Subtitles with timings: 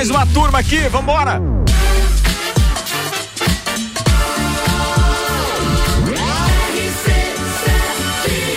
[0.00, 1.42] mais uma turma aqui, vambora!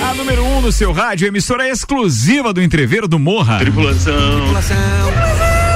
[0.02, 3.58] A número 1 um no seu rádio, emissora exclusiva do entreveiro do Morra.
[3.58, 4.14] Tripulação.
[4.14, 4.78] Tripulação.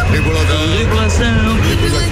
[0.09, 0.77] Tripulação.
[0.77, 1.57] Tripulação.
[1.67, 2.06] Tripulação.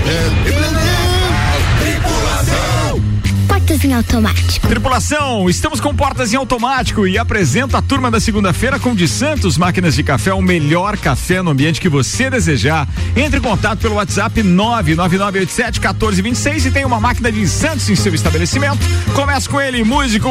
[3.76, 4.68] Portas em automático.
[4.68, 9.58] Tripulação, estamos com portas em automático e apresento a turma da segunda-feira com de Santos
[9.58, 12.88] Máquinas de Café, o melhor café no ambiente que você desejar.
[13.16, 18.14] Entre em contato pelo WhatsApp 99987 1426 e tem uma máquina de Santos em seu
[18.14, 18.80] estabelecimento.
[19.14, 20.30] Começa com ele, músico,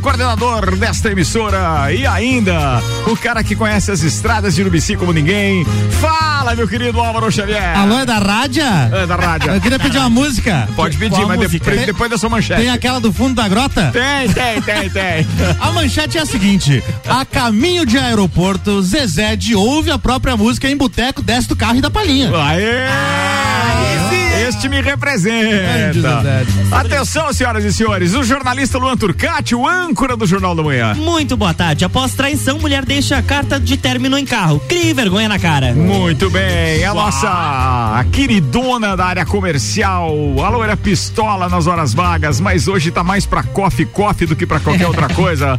[0.00, 5.64] coordenador desta emissora e ainda o cara que conhece as estradas de Urubici como ninguém.
[6.00, 7.76] Fala, meu querido Álvaro Xavier.
[7.76, 8.62] Alô, é da rádio?
[8.62, 9.52] É da rádio.
[9.52, 10.68] Eu queria pedir uma música.
[10.76, 11.70] Pode pedir, Qual mas música?
[11.70, 12.43] depois, depois da sua manchete.
[12.48, 13.90] Tem aquela do fundo da grota?
[13.92, 15.26] Tem, tem, tem, tem.
[15.60, 20.68] A manchete é a seguinte: a caminho de aeroporto, Zezé de ouve a própria música
[20.68, 22.30] em boteco, desce do carro e dá palhinha.
[22.36, 24.03] Aê!
[24.46, 26.22] Este me representa.
[26.70, 30.94] Atenção, senhoras e senhores, o jornalista Luan Turcati, o âncora do Jornal da Manhã.
[30.94, 31.84] Muito boa tarde.
[31.84, 34.60] Após traição, mulher deixa a carta de término em carro.
[34.68, 35.72] Crie vergonha na cara.
[35.72, 40.12] Muito bem, a nossa queridona da área comercial,
[40.44, 44.46] a loira pistola nas horas vagas, mas hoje tá mais pra coffee coffee do que
[44.46, 45.58] pra qualquer outra coisa.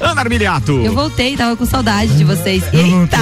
[0.00, 0.72] Ana Armiliato.
[0.72, 2.62] Eu voltei, tava com saudade de vocês.
[2.74, 3.16] Eita!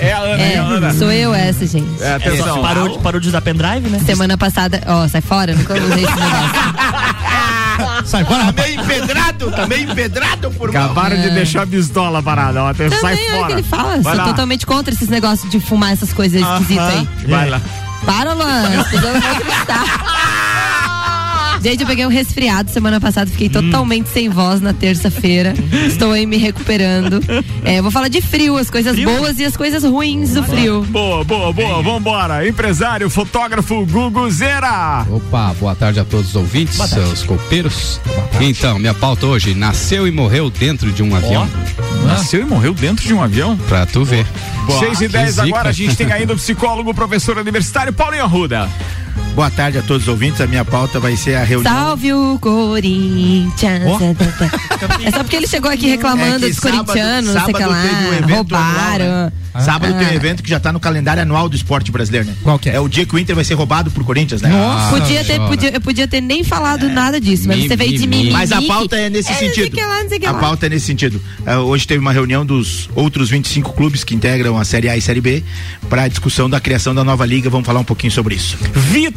[0.00, 0.94] É a Ana, é a Ana.
[0.94, 2.02] Sou eu essa, gente.
[2.02, 2.60] É, atenção.
[2.60, 4.00] Parou, de- parou de usar pendrive, né?
[4.04, 4.47] Semana passada,
[4.86, 6.78] ó, sai fora, nunca usei esse negócio.
[8.04, 8.66] Sai fora, Tá rapaz.
[8.68, 10.70] meio empedrado, tá meio empedrado por.
[10.70, 13.46] Acabaram de deixar a pistola parada, ó, até sai Também é o fora.
[13.46, 13.88] que ele fala.
[13.98, 14.24] Vai Sou lá.
[14.24, 17.08] totalmente contra esses negócios de fumar essas coisas esquisitas aí.
[17.28, 17.60] Vai lá.
[18.06, 18.80] Para, Luan.
[18.80, 19.84] as pessoas vão acreditar.
[21.62, 25.54] Gente, eu peguei um resfriado semana passada, fiquei totalmente sem voz na terça-feira.
[25.86, 27.20] Estou aí me recuperando.
[27.64, 30.82] É, vou falar de frio, as coisas boas e as coisas ruins do frio.
[30.84, 32.46] Boa, boa, boa, vambora.
[32.46, 35.04] Empresário, fotógrafo Gugu Zera.
[35.10, 38.00] Opa, boa tarde a todos os ouvintes, seus copeiros.
[38.40, 41.48] Então, minha pauta hoje, nasceu e morreu dentro de um avião.
[42.04, 43.56] Nasceu e morreu dentro de um avião?
[43.68, 44.26] Pra tu ver.
[44.78, 45.42] 6 e que 10 zica.
[45.42, 48.68] agora, a gente tem ainda o psicólogo, professor universitário Paulinho Arruda.
[49.34, 50.40] Boa tarde a todos os ouvintes.
[50.40, 51.72] A minha pauta vai ser a reunião.
[51.72, 53.84] Salve o Corinthians.
[55.04, 57.82] É só porque ele chegou aqui reclamando É dos corintianos, não sei sábado lá.
[57.82, 59.04] teve um evento roubaram.
[59.04, 59.32] anual, né?
[59.64, 59.98] Sábado Ah.
[59.98, 62.34] tem um evento que já tá no calendário anual do esporte brasileiro, né?
[62.42, 62.74] Qual que é?
[62.76, 64.50] É o dia que o Inter vai ser roubado por Corinthians, né?
[64.90, 68.30] podia ter, podia, eu podia ter nem falado nada disso, mas você veio de mim.
[68.30, 69.76] Mas a pauta é nesse não sei sentido.
[69.76, 70.38] lá, A lá.
[70.38, 71.20] pauta é nesse sentido.
[71.46, 75.00] É, hoje teve uma reunião dos outros 25 clubes que integram a Série A e
[75.00, 75.42] Série B
[75.88, 77.48] para a discussão da criação da nova liga.
[77.50, 78.56] Vamos falar um pouquinho sobre isso.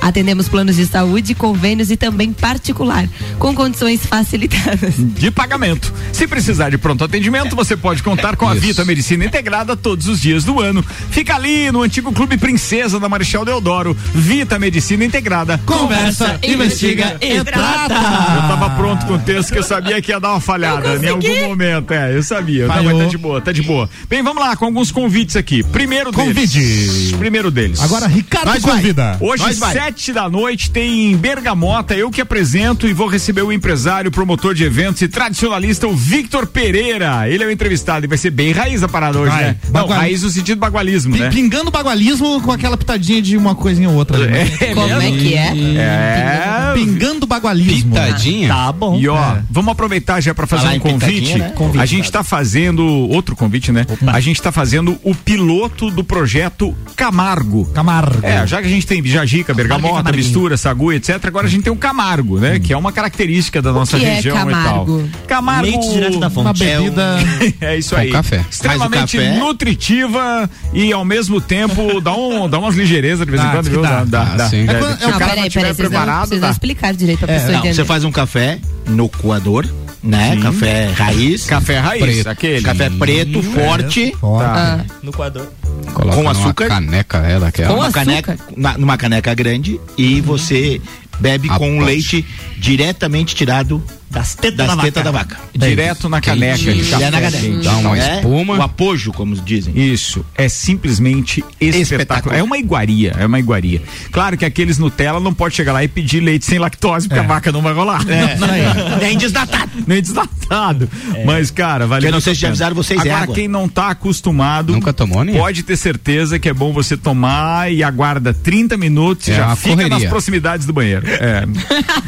[0.00, 3.08] Atendemos planos de saúde, convênios e também particular,
[3.38, 4.94] com condições facilitadas.
[4.96, 5.92] de pagamento.
[6.12, 8.66] Se precisar de pronto atendimento, você pode contar com a Isso.
[8.66, 10.84] Vita Medicina Integrada todos os dias do ano.
[11.10, 13.96] Fica ali no antigo Clube Princesa da Marechal Deodoro.
[14.14, 15.58] Vita Medicina Integrada.
[15.66, 17.94] Conversa, investiga e trata.
[17.94, 21.08] Eu tava pronto com o texto que eu sabia que ia dar uma falhada em
[21.08, 21.92] algum momento.
[21.92, 22.66] É, eu sabia.
[22.66, 22.92] Não, Falhou.
[22.94, 23.88] mas tá de boa, tá de boa.
[24.08, 25.62] Bem, vamos lá com alguns convites aqui.
[25.62, 26.58] Primeiro Convite.
[26.58, 27.12] deles.
[27.18, 27.80] Primeiro deles.
[27.80, 28.76] Agora, Ricardo Nós vai.
[28.76, 29.16] convida.
[29.20, 29.74] Hoje, Nós vai.
[29.80, 34.54] Sete da noite, tem em Bergamota, eu que apresento e vou receber o empresário, promotor
[34.54, 37.26] de eventos e tradicionalista, o Victor Pereira.
[37.26, 39.44] Ele é o entrevistado e vai ser bem raiz a parada hoje, Vai.
[39.44, 39.56] né?
[39.64, 41.30] Não, Bagua- raiz no sentido bagualismo, Pi- né?
[41.30, 44.18] Pingando bagualismo com aquela pitadinha de uma coisinha ou outra.
[44.18, 44.50] né?
[44.74, 45.46] Como é que é?
[45.78, 46.72] É.
[46.74, 47.90] Pingando bagualismo.
[47.94, 48.48] Pitadinha?
[48.48, 48.98] Tá bom.
[49.00, 49.42] E ó, É.
[49.50, 51.38] vamos aproveitar já para fazer Falar um convite.
[51.38, 51.54] né?
[51.78, 53.86] A gente tá fazendo outro convite, né?
[54.08, 57.64] A gente tá fazendo o piloto do projeto Camargo.
[57.72, 58.18] Camargo.
[58.22, 60.12] É, já que a gente tem Jajica, Bergamota.
[60.12, 62.58] Mistura, Sagu, etc, agora a gente tem o Camargo, né?
[62.58, 65.00] Que é uma característica da nossa que é região Camargo?
[65.00, 65.26] e tal.
[65.26, 65.62] Camargo.
[65.70, 66.46] Leite direto da fonte.
[66.46, 67.16] Uma bebida.
[67.60, 68.10] É isso Com aí.
[68.10, 68.44] café.
[68.50, 73.50] Extremamente café- nutritiva e ao mesmo tempo dá, um, dá umas ligeirezas de vez em
[73.50, 73.82] quando, viu?
[73.82, 74.04] dá.
[74.04, 74.48] Dá, dá.
[74.48, 74.66] sim.
[74.68, 77.74] É, É se o Não, cara não não preparado, explicar direito pra pessoa Não, entender.
[77.74, 79.66] você faz um café no coador,
[80.02, 80.38] né?
[80.42, 81.44] Café raiz.
[81.46, 82.26] Café raiz, Preto.
[82.28, 82.62] aquele.
[82.62, 85.46] Café preto, forte, Ó, Ah, No coador.
[85.94, 86.68] Coloca Com açúcar?
[86.68, 87.68] caneca é daquela.
[87.74, 90.80] Com uma caneca, na- numa caneca grande e você
[91.18, 91.86] bebe A com um pote.
[91.86, 92.26] leite
[92.58, 94.82] diretamente tirado Das tetas da vaca.
[94.82, 95.36] tetas da vaca.
[95.56, 96.58] Direto na caneca.
[96.58, 96.90] de Quentinho.
[96.90, 97.70] café É na caneca.
[97.78, 98.56] uma É espuma.
[98.58, 99.72] O apojo, como dizem.
[99.78, 101.80] Isso, é simplesmente espetacular.
[101.82, 102.38] Espetacular.
[102.38, 103.80] É uma iguaria, é uma iguaria.
[104.10, 107.26] Claro que aqueles Nutella não pode chegar lá e pedir leite sem lactose, porque a
[107.26, 108.00] vaca não vai rolar.
[108.08, 108.96] É.
[109.04, 109.70] Nem desdatado.
[109.86, 110.88] Nem desnatado.
[111.24, 113.34] Mas, cara, vale Que eu não sei a se já avisaram vocês, é Agora, água.
[113.34, 114.72] quem não tá acostumado.
[114.72, 115.32] Nunca tomou, né?
[115.34, 119.54] Pode ter certeza que é bom você tomar e aguarda 30 minutos e É já
[119.54, 120.08] fica nas correria.
[120.08, 121.06] proximidades do banheiro.
[121.06, 121.42] É.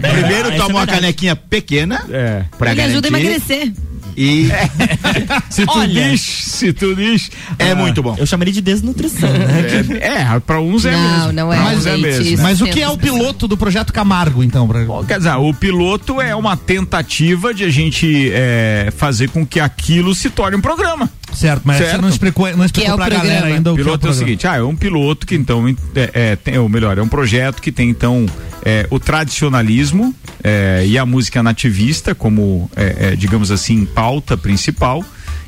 [0.00, 0.90] Primeiro é uma verdade.
[1.00, 2.44] canequinha pequena é.
[2.58, 3.26] pra Ele ajuda a garantir.
[3.30, 3.72] emagrecer.
[4.18, 4.48] E
[5.50, 6.10] Se tu Olha.
[6.10, 7.30] diz, se tu diz.
[7.58, 8.16] é ah, muito bom.
[8.18, 9.66] Eu chamaria de desnutrição, né?
[10.00, 11.32] É, é pra uns é Não, mesmo.
[11.32, 12.24] não é, Pra uns é gente, mesmo.
[12.34, 12.42] isso.
[12.42, 14.66] Mas o que é o piloto do projeto Camargo, então?
[14.66, 14.82] Pra...
[14.84, 19.60] Bom, Quer dizer, o piloto é uma tentativa de a gente é, fazer com que
[19.60, 21.10] aquilo se torne um programa.
[21.36, 21.90] Certo, mas Certo.
[21.90, 23.24] você não explicou, não explicou Que é pra programa.
[23.24, 25.34] galera ainda o que é o piloto é o seguinte, ah, é um piloto que
[25.34, 28.26] então, é, é, tem, ou melhor, é um projeto que tem então
[28.64, 35.04] é, o tradicionalismo é, e a música nativista como, é, é, digamos assim, pauta principal.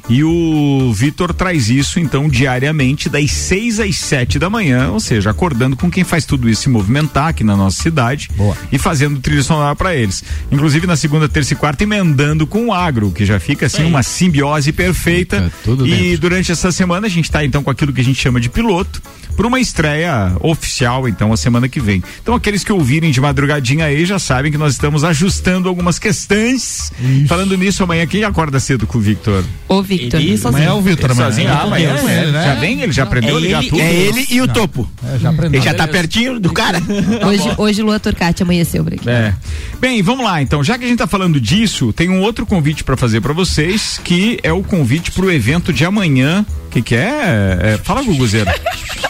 [0.08, 5.30] E o Vitor traz isso então diariamente das 6 às 7 da manhã, ou seja,
[5.30, 8.56] acordando com quem faz tudo isso se movimentar aqui na nossa cidade Boa.
[8.72, 10.24] e fazendo trilha sonora para eles.
[10.50, 14.02] Inclusive na segunda, terça e quarta emendando com o agro, que já fica assim uma
[14.02, 15.36] simbiose perfeita.
[15.36, 16.20] Fica tudo e dentro.
[16.20, 19.02] durante essa semana a gente está então com aquilo que a gente chama de piloto
[19.38, 22.02] para uma estreia oficial então a semana que vem.
[22.20, 26.90] Então aqueles que ouvirem de madrugadinha aí já sabem que nós estamos ajustando algumas questões.
[27.28, 29.44] Falando nisso amanhã quem acorda cedo com o Victor?
[29.68, 30.18] Ô, Victor.
[30.20, 31.28] Ele Amanhã é o Vitor, amanhã.
[31.30, 31.48] Sozinho?
[31.52, 32.44] Ah, amanhã É, é, ele, né?
[32.44, 33.80] já vem, ele já aprendeu a É ligar ele- tudo.
[33.80, 34.90] É ele e o topo.
[35.06, 35.60] É, já aprendeu.
[35.60, 36.82] Ele já tá pertinho do cara.
[37.26, 39.08] Hoje, hoje Lua Turcati amanheceu por aqui.
[39.08, 39.32] É.
[39.80, 40.64] Bem, vamos lá então.
[40.64, 44.00] Já que a gente tá falando disso, tem um outro convite para fazer para vocês,
[44.02, 46.44] que é o convite pro evento de amanhã.
[46.78, 47.58] Que, que é?
[47.74, 47.78] é?
[47.82, 48.54] Fala, Guguzeira.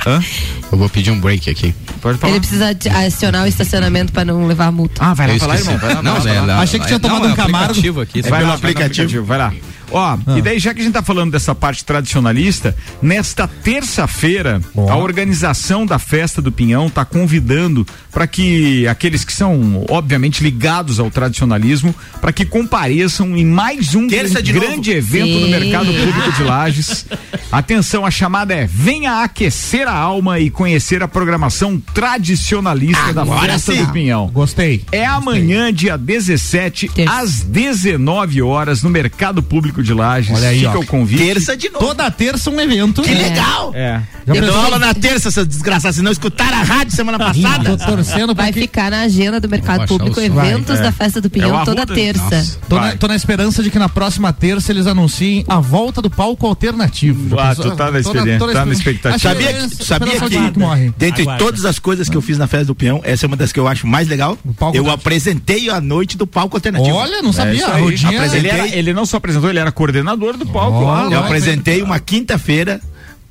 [0.07, 0.23] Hã?
[0.71, 1.75] Eu vou pedir um break aqui.
[2.01, 2.33] Pode falar.
[2.33, 2.77] Ele precisa
[3.07, 5.03] acionar o estacionamento pra não levar multa.
[5.05, 5.79] Ah, vai lá, vai lá, irmão.
[5.79, 6.45] Vai lá, Não, é vai lá.
[6.47, 7.65] lá- Achei que tinha é- tomado não, um é Camargo.
[7.71, 8.23] aplicativo aqui.
[8.23, 9.25] Vai lá, vai lá no aplicativo.
[9.25, 9.53] Vai lá.
[9.91, 14.97] Ó, e daí já que a gente tá falando dessa parte tradicionalista, nesta terça-feira, a
[14.97, 21.11] organização da festa do Pinhão tá convidando para que aqueles que são obviamente ligados ao
[21.11, 24.99] tradicionalismo, para que compareçam em mais um Terça de grande novo.
[24.99, 25.51] evento no Sim.
[25.51, 27.07] mercado público de Lages.
[27.51, 33.53] Atenção, a chamada é Venha aquecer a alma e conhecer a programação tradicionalista da Agora
[33.53, 33.85] festa sim.
[33.85, 34.29] do Pinhão.
[34.33, 34.85] Gostei.
[34.93, 37.13] É amanhã, dia 17, Terça.
[37.21, 40.35] às 19 horas, no Mercado Público de Lages.
[40.37, 40.81] Olha aí, Fica ó.
[40.81, 41.25] o convite.
[41.25, 41.87] Terça de novo.
[41.87, 43.03] Toda terça um evento.
[43.03, 43.73] Que legal.
[43.75, 44.01] É.
[44.27, 45.97] Eu dou aula na terça, seus desgraçados.
[45.97, 47.77] Se não escutaram a rádio semana Tô passada.
[47.79, 48.61] torcendo pra Vai que...
[48.61, 50.83] ficar na agenda do Mercado Público eventos é.
[50.83, 51.95] da Festa do É Pinhão toda Arruda.
[51.95, 52.59] terça.
[52.69, 56.11] Tô, na, tô na esperança de que na próxima terça eles anunciem a volta do
[56.11, 57.39] palco alternativo.
[57.39, 59.19] Ah, tu tá na Tô tô experiência, tá na expectativa.
[59.19, 62.67] Sabia é que, sabia esperança que, dentre todas as coisas que eu fiz na festa
[62.67, 64.37] do peão, essa é uma das que eu acho mais legal.
[64.75, 66.97] Eu apresentei a noite do palco alternativo.
[66.97, 68.69] Olha, não É sabia.
[68.73, 71.05] ele não só apresentou, ele era coordenador do palco lá.
[71.05, 71.19] Eu lá.
[71.21, 72.81] apresentei uma quinta-feira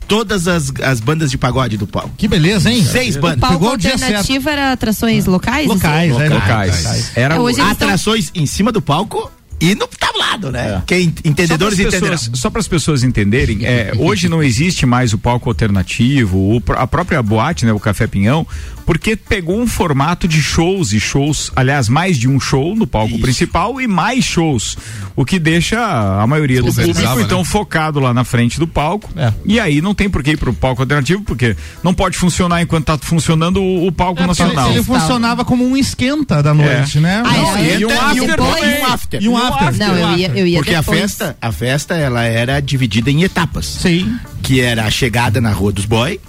[0.07, 2.11] todas as, as bandas de pagode do palco.
[2.17, 2.83] Que beleza, hein?
[2.83, 3.39] Seis bandas.
[3.39, 5.67] Palco Pegou o alternativo era atrações locais?
[5.67, 6.23] Locais, assim?
[6.23, 7.11] é, Locais.
[7.15, 9.29] Era É, o- hoje Atrações em cima do palco
[9.59, 10.75] e no tablado, né?
[10.77, 10.81] É.
[10.85, 12.17] Quem entendedores Só pras entenderão.
[12.17, 16.63] pessoas- Só para as pessoas entenderem, é, hoje não existe mais o palco alternativo, o
[16.77, 18.47] a própria boate, né, o Café Pinhão,
[18.87, 23.11] porque pegou um formato de shows e shows, aliás, mais de um show no palco
[23.15, 23.21] Isso.
[23.21, 24.77] principal e mais shows,
[25.13, 25.77] o que deixa
[26.21, 27.21] a maioria do público né?
[27.21, 29.09] então focado lá na frente do palco.
[29.17, 29.33] É.
[29.45, 31.53] E aí não tem por que ir pro palco alternativo, porque
[31.83, 34.71] não pode funcionar enquanto tá funcionando o, o palco É, nacional.
[34.71, 37.21] Ele funcionava como um esquenta da noite, né?
[37.25, 37.79] Ah, Não, é?
[37.79, 39.23] e um E after e um after.
[39.23, 39.77] E um after.
[39.77, 40.97] Não, eu ia, eu ia Porque a depois.
[41.01, 43.65] festa, a festa, ela era dividida em etapas.
[43.65, 44.17] Sim.
[44.41, 46.21] Que era a chegada na Rua dos Boy,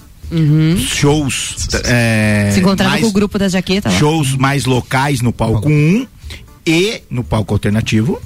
[0.78, 1.68] shows.
[1.84, 2.52] é, Uhum.
[2.54, 3.98] Se encontrava mais- com o grupo da jaqueta lá.
[3.98, 6.06] shows mais locais no palco 1
[6.66, 8.20] e no palco alternativo.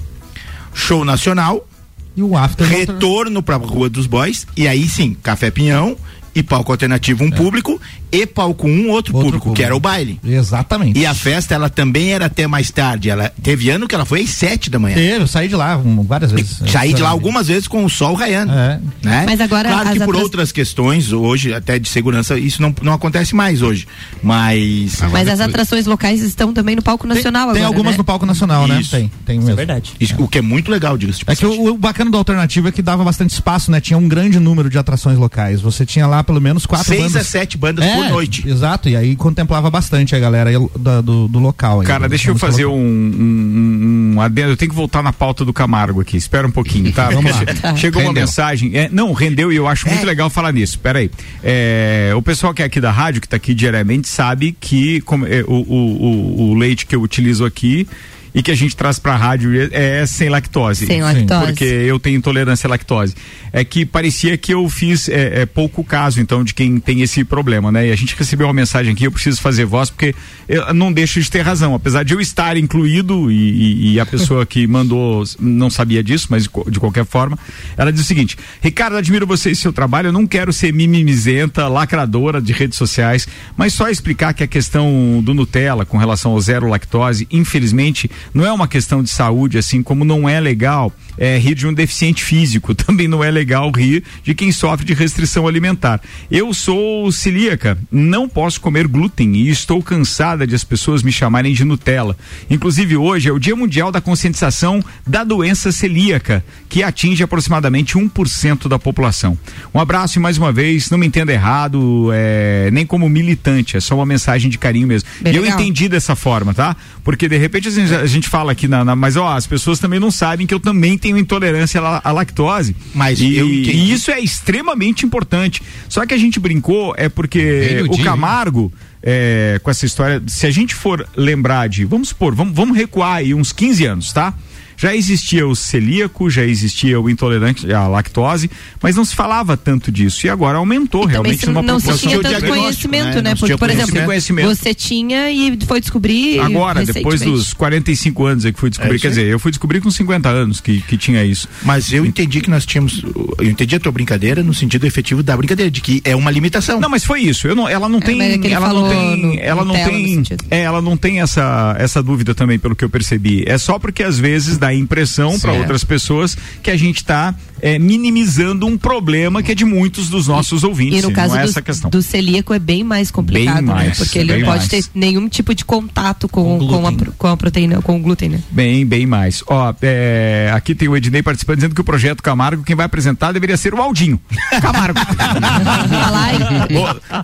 [0.73, 1.67] Show nacional,
[2.15, 2.67] E o after.
[2.67, 5.95] retorno pra Rua dos Boys, e aí sim, Café Pinhão
[6.35, 7.79] e palco alternativo um público
[8.13, 9.15] e palco um outro, É.
[9.17, 9.61] Outro público, que público.
[9.65, 10.19] era o baile.
[10.23, 10.99] Exatamente.
[10.99, 13.09] E a festa, ela também era até mais tarde.
[13.09, 14.95] Ela teve ano que ela foi às sete da manhã.
[14.95, 16.61] Teve, eu saí de lá um, várias vezes.
[16.71, 18.53] Saí de lá algumas vezes com o sol raiando.
[18.53, 18.79] É.
[19.01, 19.23] Né?
[19.25, 23.35] Mas agora claro que por outras questões, hoje, até de segurança, isso não, não acontece
[23.35, 23.87] mais hoje.
[24.21, 24.99] Mas.
[25.11, 27.97] Mas as atrações locais estão também no palco Tem, nacional tem agora, algumas né?
[27.97, 28.81] no palco nacional, né?
[28.81, 28.91] Isso.
[28.91, 29.55] Tem, tem É mesmo.
[29.55, 29.93] verdade.
[29.99, 32.67] isso- o que é muito legal, diga-se de É que o, o bacana do alternativo
[32.67, 33.79] é que dava bastante espaço, né?
[33.81, 35.61] Tinha um grande número de atrações locais.
[35.61, 37.15] Você tinha lá pelo menos quatro Seis bandas.
[37.17, 38.47] a sete bandas É, por noite.
[38.47, 41.81] Exato, e aí contemplava bastante a galera da- do, do local.
[41.81, 44.51] aí, Cara, deixa eu fazer um, um, um adendo.
[44.51, 46.17] Eu tenho que voltar na pauta do Camargo aqui.
[46.17, 47.09] Espera um pouquinho, tá?
[47.13, 47.75] Vamos lá.
[47.75, 48.23] Chegou uma Rendeu.
[48.23, 48.71] mensagem.
[48.75, 50.79] é, não, rendeu e eu acho muito legal falar nisso.
[50.79, 51.09] Pera aí.
[51.43, 55.25] É, o pessoal que é aqui da rádio, que tá aqui diariamente, sabe que como,
[55.25, 57.87] é, o, o, o, o leite que eu utilizo aqui.
[58.33, 60.87] E que a gente traz pra rádio é, é sem lactose.
[60.87, 61.45] Sem lactose.
[61.45, 63.15] Porque eu tenho intolerância à lactose.
[63.51, 67.23] É que parecia que eu fiz é, é, pouco caso, então, de quem tem esse
[67.23, 67.87] problema, né?
[67.87, 70.15] E a gente recebeu uma mensagem aqui, eu preciso fazer voz, porque
[70.49, 71.75] eu não deixo de ter razão.
[71.75, 76.27] Apesar de eu estar incluído e, e, e a pessoa que mandou não sabia disso,
[76.29, 77.37] mas de, de qualquer forma,
[77.77, 80.07] ela diz o seguinte: Ricardo, admiro você e seu trabalho.
[80.07, 85.21] Eu não quero ser mimimizenta, lacradora de redes sociais, mas só explicar que a questão
[85.23, 89.81] do Nutella com relação ao zero lactose, infelizmente, não é uma questão de saúde, assim
[89.81, 92.73] como não é legal é, rir de um deficiente físico.
[92.75, 96.01] Também não é legal rir de quem sofre de restrição alimentar.
[96.29, 101.53] Eu sou celíaca, não posso comer glúten e estou cansada de as pessoas me chamarem
[101.53, 102.17] de Nutella.
[102.49, 108.67] Inclusive, hoje é o Dia Mundial da Conscientização da Doença Celíaca, que atinge aproximadamente 1%
[108.67, 109.37] da população.
[109.73, 113.79] Um abraço e mais uma vez, não me entenda errado, é, nem como militante, é
[113.79, 115.07] só uma mensagem de carinho mesmo.
[115.21, 115.59] Bem e eu legal.
[115.59, 116.75] entendi dessa forma, tá?
[117.03, 119.79] Porque de repente a gente, a gente fala aqui na, na- mas ó, as pessoas
[119.79, 122.75] também não sabem que eu também tenho intolerância à, à lactose.
[122.93, 123.25] Mas e,
[123.71, 125.61] e isso é extremamente importante.
[125.89, 130.21] Só que a gente brincou é porque no o dia, Camargo é, com essa história,
[130.27, 134.13] se a gente for lembrar de, vamos supor, vamos, vamos recuar aí uns 15 anos,
[134.13, 134.33] tá?
[134.77, 138.49] Já existia o celíaco, já existia o intolerante à lactose,
[138.81, 140.25] mas não se falava tanto disso.
[140.25, 143.21] E agora aumentou E realmente se numa não se proporção tinha o tanto conhecimento, né?
[143.21, 143.29] né?
[143.29, 144.47] Não se Porque, tinha por exemplo, conhecimento.
[144.55, 148.99] você tinha e foi descobrir Agora, depois dos 45 anos é que fui descobrir, É
[148.99, 151.47] quer dizer, eu fui descobrir com 50 anos que, que tinha isso.
[151.63, 153.03] Mas eu entendi que nós tínhamos.
[153.37, 156.79] Eu entendi a tua brincadeira no sentido efetivo da brincadeira, de que é uma limitação.
[156.79, 157.47] Não, mas foi isso.
[157.47, 159.85] Eu não, ela não É, tem, é ele ela não tem, no- ela no não
[159.85, 160.45] tem, sentido.
[160.49, 163.43] é, ela não tem essa essa dúvida também pelo que eu percebi.
[163.47, 167.35] É só porque às vezes dá impressão para outras pessoas que a gente está
[167.79, 170.99] minimizando um problema que é de muitos dos nossos ouvintes.
[170.99, 171.89] E no caso não é do, essa a questão.
[171.89, 173.93] do celíaco é bem mais complicado, Bem mais, né?
[173.97, 174.67] Porque ele não pode mais.
[174.67, 178.29] ter nenhum tipo de contato com, Com com, a, com a proteína, com o glúten,
[178.29, 178.39] né?
[178.51, 179.43] Bem, bem mais.
[179.47, 183.31] Ó, é, aqui tem o Ednei participando dizendo que o projeto Camargo, quem vai apresentar
[183.31, 184.19] deveria ser o Aldinho.
[184.61, 184.99] Camargo.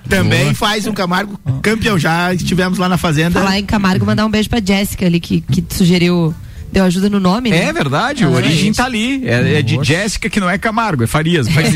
[0.08, 1.98] Também faz um Camargo campeão.
[1.98, 3.40] Já estivemos lá na fazenda.
[3.40, 6.34] falar em Camargo, mandar um beijo pra Jéssica ali, que, que sugeriu,
[6.72, 7.64] deu ajuda no nome, né?
[7.66, 8.74] É verdade, o Ah, origem é.
[8.74, 9.22] tá ali.
[9.28, 11.48] É, é de Jéssica, que não é Camargo, é Farias.
[11.50, 11.74] Farias.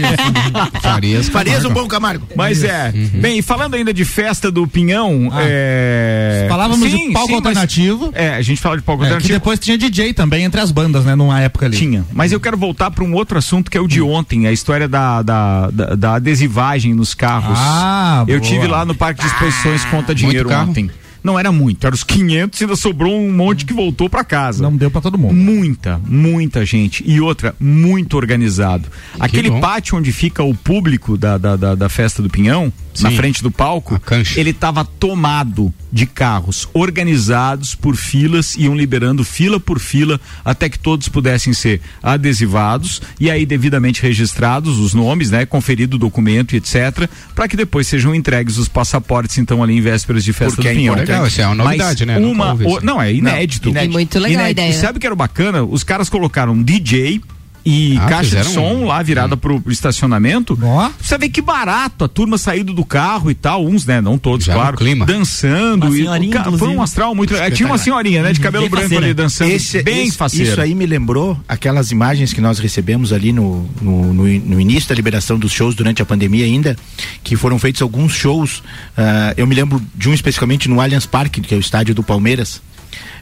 [0.82, 1.30] Farias.
[1.30, 1.82] Farias um Camargo.
[1.82, 2.28] bom Camargo.
[2.36, 2.92] Mas é.
[2.94, 3.22] Uhum.
[3.22, 5.40] Bem, falando ainda de festa do Pinhão, Ah.
[5.42, 6.46] é.
[6.50, 8.12] Falávamos Sim, de palco sim, mas- alternativo.
[8.14, 9.40] É, a gente fala de palco É, que alternativo.
[9.40, 11.16] depois tinha DJ também entre as bandas, né?
[11.16, 11.78] Numa época ali.
[11.78, 12.06] Tinha.
[12.14, 14.88] Mas eu quero voltar para um outro assunto que é o de ontem, a história
[14.88, 17.58] da, da, da, da adesivagem nos carros.
[17.60, 18.50] Ah, eu boa.
[18.50, 20.70] tive lá no Parque de Exposições Conta Dinheiro carro?
[20.70, 20.90] ontem.
[21.24, 24.62] Não era muito, era os 500 e ainda sobrou um monte que voltou para casa.
[24.62, 25.34] Não deu pra todo mundo.
[25.34, 27.03] Muita, muita gente.
[27.08, 28.89] E outra, muito organizado.
[29.20, 29.62] Aquele bom.
[29.62, 32.72] pátio onde fica o público da, da, da, da festa do Pinhão,
[33.02, 33.16] na Sim.
[33.18, 34.00] frente do palco,
[34.36, 40.80] ele estava tomado de carros organizados por filas, iam liberando fila por fila até que
[40.80, 46.58] todos pudessem ser adesivados e aí devidamente registrados os nomes, né, conferido o documento e
[46.58, 50.70] etc, para que depois sejam entregues os passaportes então ali em vésperas de festa Porque
[50.70, 50.94] do é Pinhão.
[50.94, 51.12] importante.
[51.12, 52.28] Legal, isso é uma novidade, Mas né?
[52.28, 53.72] Uma, ouvi o- não, é inédito.
[53.72, 55.64] Não, E muito legal a ideia, E sabe o que era bacana?
[55.64, 57.22] Os caras colocaram um DJ
[57.65, 60.58] e Ah, caixa de som um- lá virada pro, pro estacionamento.
[60.62, 60.89] Ó.
[61.01, 64.01] Você vê que barato, a turma saindo do carro e tal, uns, né?
[64.01, 64.75] Não todos, Já claro.
[64.77, 65.05] clima.
[65.05, 65.88] Uma Dançando.
[65.93, 67.51] e, senhorinha, o ca- foi um astral muito legal.
[67.51, 68.34] Tinha uma senhorinha, né?
[68.34, 69.05] De cabelo Bem branco faceira.
[69.05, 69.51] ali dançando.
[69.51, 70.51] Esse, bem esse- faceira.
[70.51, 74.89] Isso aí me lembrou aquelas imagens que nós recebemos ali no, no, no, no início
[74.89, 76.75] da liberação dos shows durante a pandemia ainda,
[77.24, 78.62] que foram feitos alguns shows.
[78.98, 82.03] ah, eu me lembro de um especificamente no Allianz Parque, que é o estádio do
[82.03, 82.62] Palmeiras,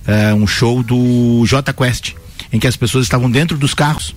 [0.08, 2.14] ah, um show do J Quest,
[2.52, 4.16] em que as pessoas estavam dentro dos carros.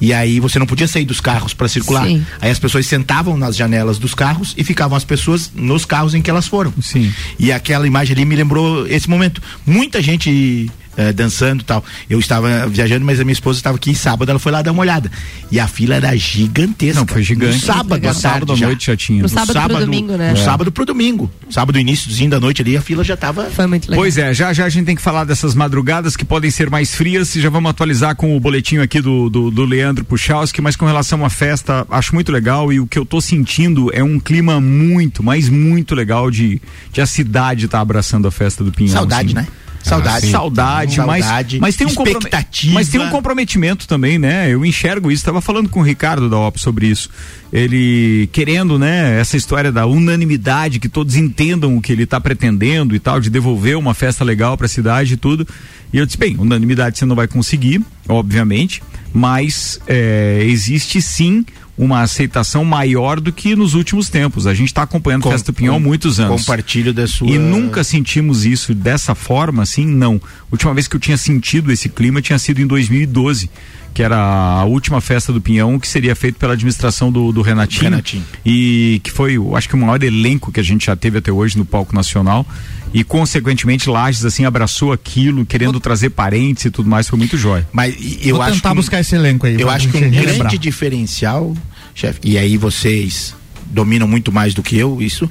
[0.00, 2.06] E aí você não podia sair dos carros para circular.
[2.06, 2.24] Sim.
[2.40, 6.22] Aí as pessoas sentavam nas janelas dos carros e ficavam as pessoas nos carros em
[6.22, 6.72] que elas foram.
[6.80, 7.12] Sim.
[7.38, 9.42] E aquela imagem ali me lembrou esse momento.
[9.66, 11.82] Muita gente eh, dançando e tal.
[12.10, 14.82] Eu estava viajando, mas a minha esposa estava aqui sábado, ela foi lá dar uma
[14.82, 15.10] olhada.
[15.50, 17.00] E a fila era gigantesca.
[17.00, 17.54] Não, foi gigante.
[17.54, 19.22] No sábado, à Sábado tarde à noite já tinha.
[19.22, 20.32] No sábado pro domingo, né?
[20.32, 20.44] No É.
[20.44, 21.30] sábado pro domingo.
[21.48, 23.44] Sábado, iníciozinho da noite ali, a fila já estava.
[23.50, 24.02] Foi muito legal.
[24.02, 26.94] Pois é, já já a gente tem que falar dessas madrugadas que podem ser mais
[26.94, 30.74] frias e já vamos atualizar com o boletim aqui do, do, do Leandro Puchalski, mas
[30.74, 34.18] com relação à festa, acho muito legal e o que eu tô sentindo é um
[34.18, 36.60] clima muito, mas muito legal de,
[36.92, 38.92] de a cidade estar abraçando a festa do Pinhão.
[38.92, 39.34] Saudade, assim.
[39.34, 39.46] né?
[39.82, 40.26] Saudade.
[40.26, 40.32] sim.
[40.32, 42.74] Saudade, mas, Saudade, mas tem um expectativa.
[42.74, 44.52] mas tem um comprometimento também, né?
[44.52, 45.20] Eu enxergo isso.
[45.20, 47.10] Estava falando com o Ricardo da OP sobre isso.
[47.52, 49.18] Ele querendo, né?
[49.20, 53.30] Essa história da unanimidade, que todos entendam o que ele está pretendendo e tal, de
[53.30, 55.46] devolver uma festa legal para a cidade e tudo.
[55.92, 58.82] E eu disse, bem, unanimidade você não vai conseguir, obviamente,
[59.12, 61.44] mas é, existe sim
[61.78, 64.46] uma aceitação maior do que nos últimos tempos.
[64.48, 66.40] A gente está acompanhando Com- a Festa do Pinhão há muitos anos.
[66.42, 67.28] Compartilho da sua.
[67.30, 70.16] E nunca sentimos isso dessa forma, assim, não.
[70.16, 73.48] A última vez que eu tinha sentido esse clima tinha sido em 2012,
[73.94, 77.82] que era a última festa do Pinhão, que seria feito pela administração do, do Renatinho.
[77.84, 78.24] Renatinho.
[78.44, 81.56] E que foi, acho que o maior elenco que a gente já teve até hoje
[81.56, 82.44] no palco nacional.
[82.92, 87.68] E, consequentemente, Lages, assim, abraçou aquilo, querendo trazer parentes e tudo mais, foi muito jóia.
[87.72, 89.60] Mas eu Vou acho tentar que, buscar esse elenco aí.
[89.60, 90.36] Eu acho que um relembrar.
[90.36, 91.54] grande diferencial,
[91.94, 93.34] chefe, e aí vocês
[93.66, 95.30] dominam muito mais do que eu isso,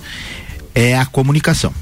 [0.76, 1.74] é a comunicação.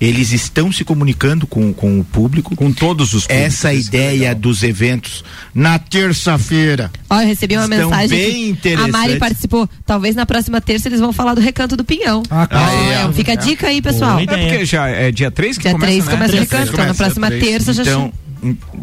[0.00, 2.54] Eles estão se comunicando com, com o público.
[2.56, 4.34] Com todos os públicos, Essa é ideia legal.
[4.36, 5.24] dos eventos
[5.54, 6.90] na terça-feira.
[7.08, 8.18] Ó, eu recebi uma Estão mensagem.
[8.18, 8.88] bem que A.
[8.88, 9.68] Mari participou.
[9.86, 12.22] Talvez na próxima terça eles vão falar do recanto do Pinhão.
[12.30, 12.72] Ah, claro.
[13.06, 13.12] Ó, é.
[13.12, 14.18] fica a dica aí, pessoal.
[14.18, 16.12] É porque já é dia 3 que Dia começa, 3 né?
[16.12, 16.72] começa o recanto.
[16.72, 18.12] Então, na próxima terça já Então, hum,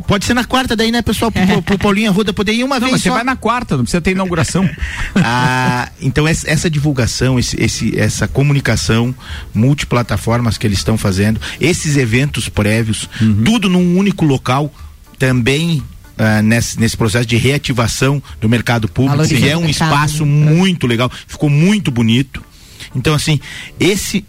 [0.08, 1.32] pode ser na quarta daí, né, pessoal?
[1.32, 3.16] Pro, pro, Paulinho Arruda poder ir uma Não, vez mas você só.
[3.16, 4.68] vai na quarta, não precisa ter inauguração.
[5.24, 9.14] Ah, então essa, essa divulgação, esse, esse- essa comunicação
[9.54, 13.10] multiplataformas que eles estão fazendo, esses eventos prévios,
[13.46, 14.74] tudo num único local,
[15.20, 15.84] também
[16.18, 20.52] ah, nesse, nesse processo de reativação do mercado público, que é um mercado, espaço né?
[20.52, 22.44] muito legal, ficou muito bonito.
[22.96, 23.40] Então assim,
[23.80, 24.26] esse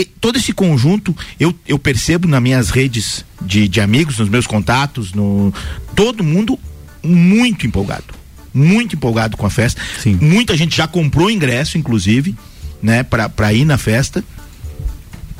[0.00, 4.46] e- todo esse conjunto eu, eu percebo nas minhas redes de, de amigos, nos meus
[4.46, 5.52] contatos, no
[5.94, 6.58] todo mundo
[7.02, 8.04] muito empolgado,
[8.52, 9.80] muito empolgado com a festa.
[10.00, 10.18] Sim.
[10.20, 12.36] Muita gente já comprou ingresso, inclusive,
[12.82, 14.24] né, para para ir na festa,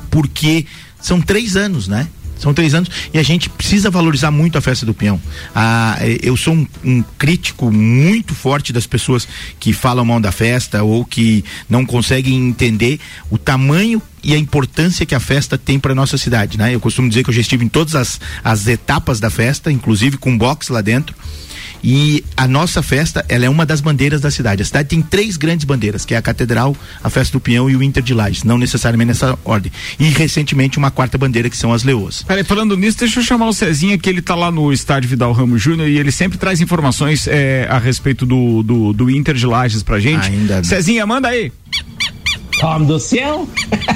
[0.09, 0.65] porque
[1.01, 2.07] são três anos, né?
[2.39, 5.21] São três anos e a gente precisa valorizar muito a festa do peão.
[5.53, 9.27] Ah, eu sou um, um crítico muito forte das pessoas
[9.59, 15.05] que falam mal da festa ou que não conseguem entender o tamanho e a importância
[15.05, 16.73] que a festa tem para nossa cidade, né?
[16.73, 20.17] Eu costumo dizer que eu já estive em todas as, as etapas da festa, inclusive
[20.17, 21.15] com box lá dentro.
[21.83, 24.61] E a nossa festa, ela é uma das bandeiras da cidade.
[24.61, 27.75] A cidade tem três grandes bandeiras, que é a Catedral, a Festa do Pinhão e
[27.75, 29.71] o Inter de Lages, não necessariamente nessa ordem.
[29.99, 32.23] E recentemente uma quarta bandeira que são as Leoas.
[32.23, 35.31] Peraí, falando nisso, deixa eu chamar o Cezinha, que ele tá lá no estádio Vidal
[35.31, 39.45] Ramos Júnior e ele sempre traz informações eh, a respeito do, do, do Inter de
[39.45, 40.27] Lages pra gente.
[40.27, 40.63] Ainda.
[40.63, 41.51] Cezinha, manda aí.
[42.61, 43.47] Homem do céu!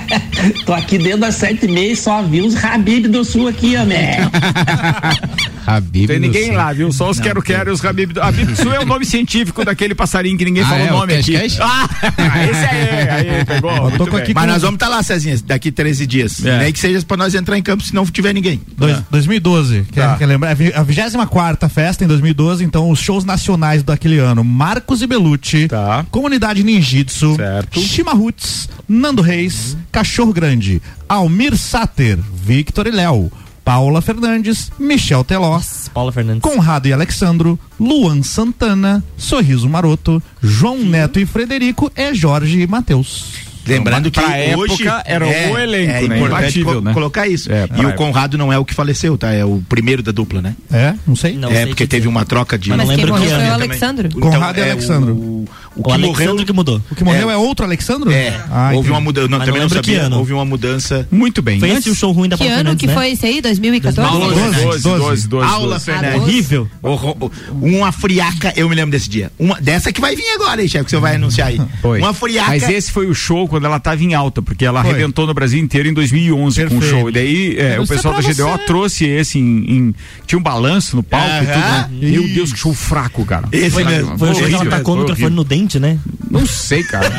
[0.66, 3.76] Tô aqui dentro das sete e meia e só vi os Habib do Sul aqui,
[3.76, 3.98] ó, meu.
[5.66, 6.92] Habib Tem do ninguém lá, viu?
[6.92, 8.18] Só os Quero Quero e os Habib.
[8.20, 10.92] Habib Sul é o nome científico daquele passarinho que ninguém Ah, falou é?
[10.92, 11.34] o O nome aqui.
[11.34, 11.60] Cascais?
[11.60, 11.90] Ah,
[12.50, 13.72] esse aí, aí, pegou.
[13.90, 16.44] Mas com- nós vamos estar lá, Cezinha, daqui 13 dias.
[16.46, 16.60] É.
[16.60, 18.62] Nem que seja para nós entrar em campo se não tiver ninguém.
[18.78, 20.16] Dois- 2012, quer, Tá.
[20.18, 20.50] quer lembrar?
[20.50, 25.68] É A 24 festa em 2012, então os shows nacionais daquele ano: Marcos e Belucci,
[25.68, 26.06] Tá.
[26.12, 27.80] Comunidade Ninjitsu, Certo.
[27.80, 33.32] Chimarruts, Nando Reis, Cachorro Grande, Almir Sater, Victor e Léo,
[33.64, 35.60] Paula Fernandes, Michel Teló,
[35.94, 36.42] Paula Fernandes.
[36.42, 43.54] Conrado e Alexandro, Luan Santana, Sorriso Maroto, João Neto e Frederico é Jorge e Matheus.
[43.66, 46.18] Lembrando que Pra hoje época, era o elenco, é né?
[46.18, 46.92] importante co- né?
[46.94, 47.50] colocar isso.
[47.50, 47.94] É, e o época.
[47.94, 49.32] Conrado não é o que faleceu, tá?
[49.32, 50.54] É o primeiro da dupla, né?
[50.70, 50.94] É?
[51.08, 51.38] Não sei.
[51.38, 52.10] Não é sei porque te teve dizer.
[52.10, 52.68] uma troca de.
[52.72, 54.10] Mas não quem lembro que morreu foi o ano Alexandro.
[54.20, 55.14] Conrado e é, Alexandro.
[55.16, 56.46] O, o O que Alexandre morreu.
[56.46, 56.82] que mudou.
[56.92, 57.34] O que morreu É.
[57.34, 58.12] é, outro Alexandro?
[58.12, 58.90] É, Ah, houve entendi.
[58.92, 59.28] uma mudança.
[59.28, 60.06] Não, Mas também não não lembro que sabia.
[60.08, 60.18] ano.
[60.20, 61.08] Houve uma mudança.
[61.12, 61.60] Muito bem.
[61.60, 62.94] Foi Antes- esse o show ruim da Que Paula ano Fernandes, que né?
[62.94, 63.42] foi esse aí?
[63.42, 64.12] 2014?
[64.20, 65.48] 12, 12, 12, 12.
[65.50, 66.22] Aula, Fernandes.
[66.22, 66.70] Horrível.
[66.82, 66.90] O-
[67.26, 67.32] o-
[67.62, 69.32] Uma friaca, eu me lembro desse dia.
[69.40, 71.62] Uma, dessa que vai vir agora, hein, chefe, que você vai anunciar aí.
[71.82, 72.00] Foi.
[72.00, 72.50] Uma friaca.
[72.50, 74.92] Mas esse foi o show quando ela tava em alta, porque ela Foi.
[74.92, 76.90] arrebentou no Brasil inteiro em 2011 com o Perfeito.
[77.00, 77.10] show.
[77.10, 78.58] E daí é, o sei pessoal da GDO você.
[78.66, 79.96] trouxe esse em, em-
[80.28, 81.48] Tinha um balanço no palco e tudo.
[81.60, 81.90] Né?
[81.92, 83.48] Meu Deus, que show fraco, cara.
[83.52, 84.18] Esse Foi, mesmo.
[84.18, 85.30] foi o show que ela horrível, tacou o foi microfone horrível.
[85.36, 86.00] no dente, né?
[86.30, 87.10] Não sei, cara.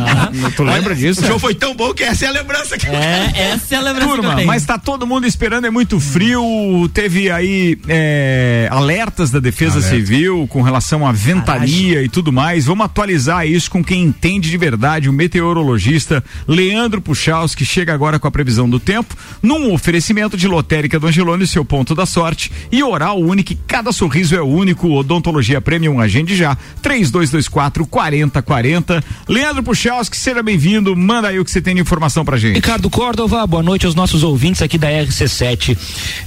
[0.56, 1.22] tu lembra disso?
[1.22, 3.80] O show foi tão bom que essa é a lembrança que É, essa é a
[3.80, 4.46] lembrança que eu Turma, tenho.
[4.46, 6.88] mas tá todo mundo esperando, é muito frio.
[6.94, 12.66] Teve aí é, alertas da Defesa Civil com relação à ventania e tudo mais.
[12.66, 18.18] Vamos atualizar isso com quem entende de verdade, o meteorologista Leandro Puchaus, que chega agora
[18.18, 22.50] com a previsão do tempo, num oferecimento de lotérica do Angelone, seu ponto da sorte,
[22.70, 29.02] e oral único, cada sorriso é único, odontologia premium, agende já, 3224 4040.
[29.28, 32.54] Leandro Puchaus, que seja bem-vindo, manda aí o que você tem de informação pra gente.
[32.54, 35.76] Ricardo Córdova, boa noite aos nossos ouvintes aqui da RC7.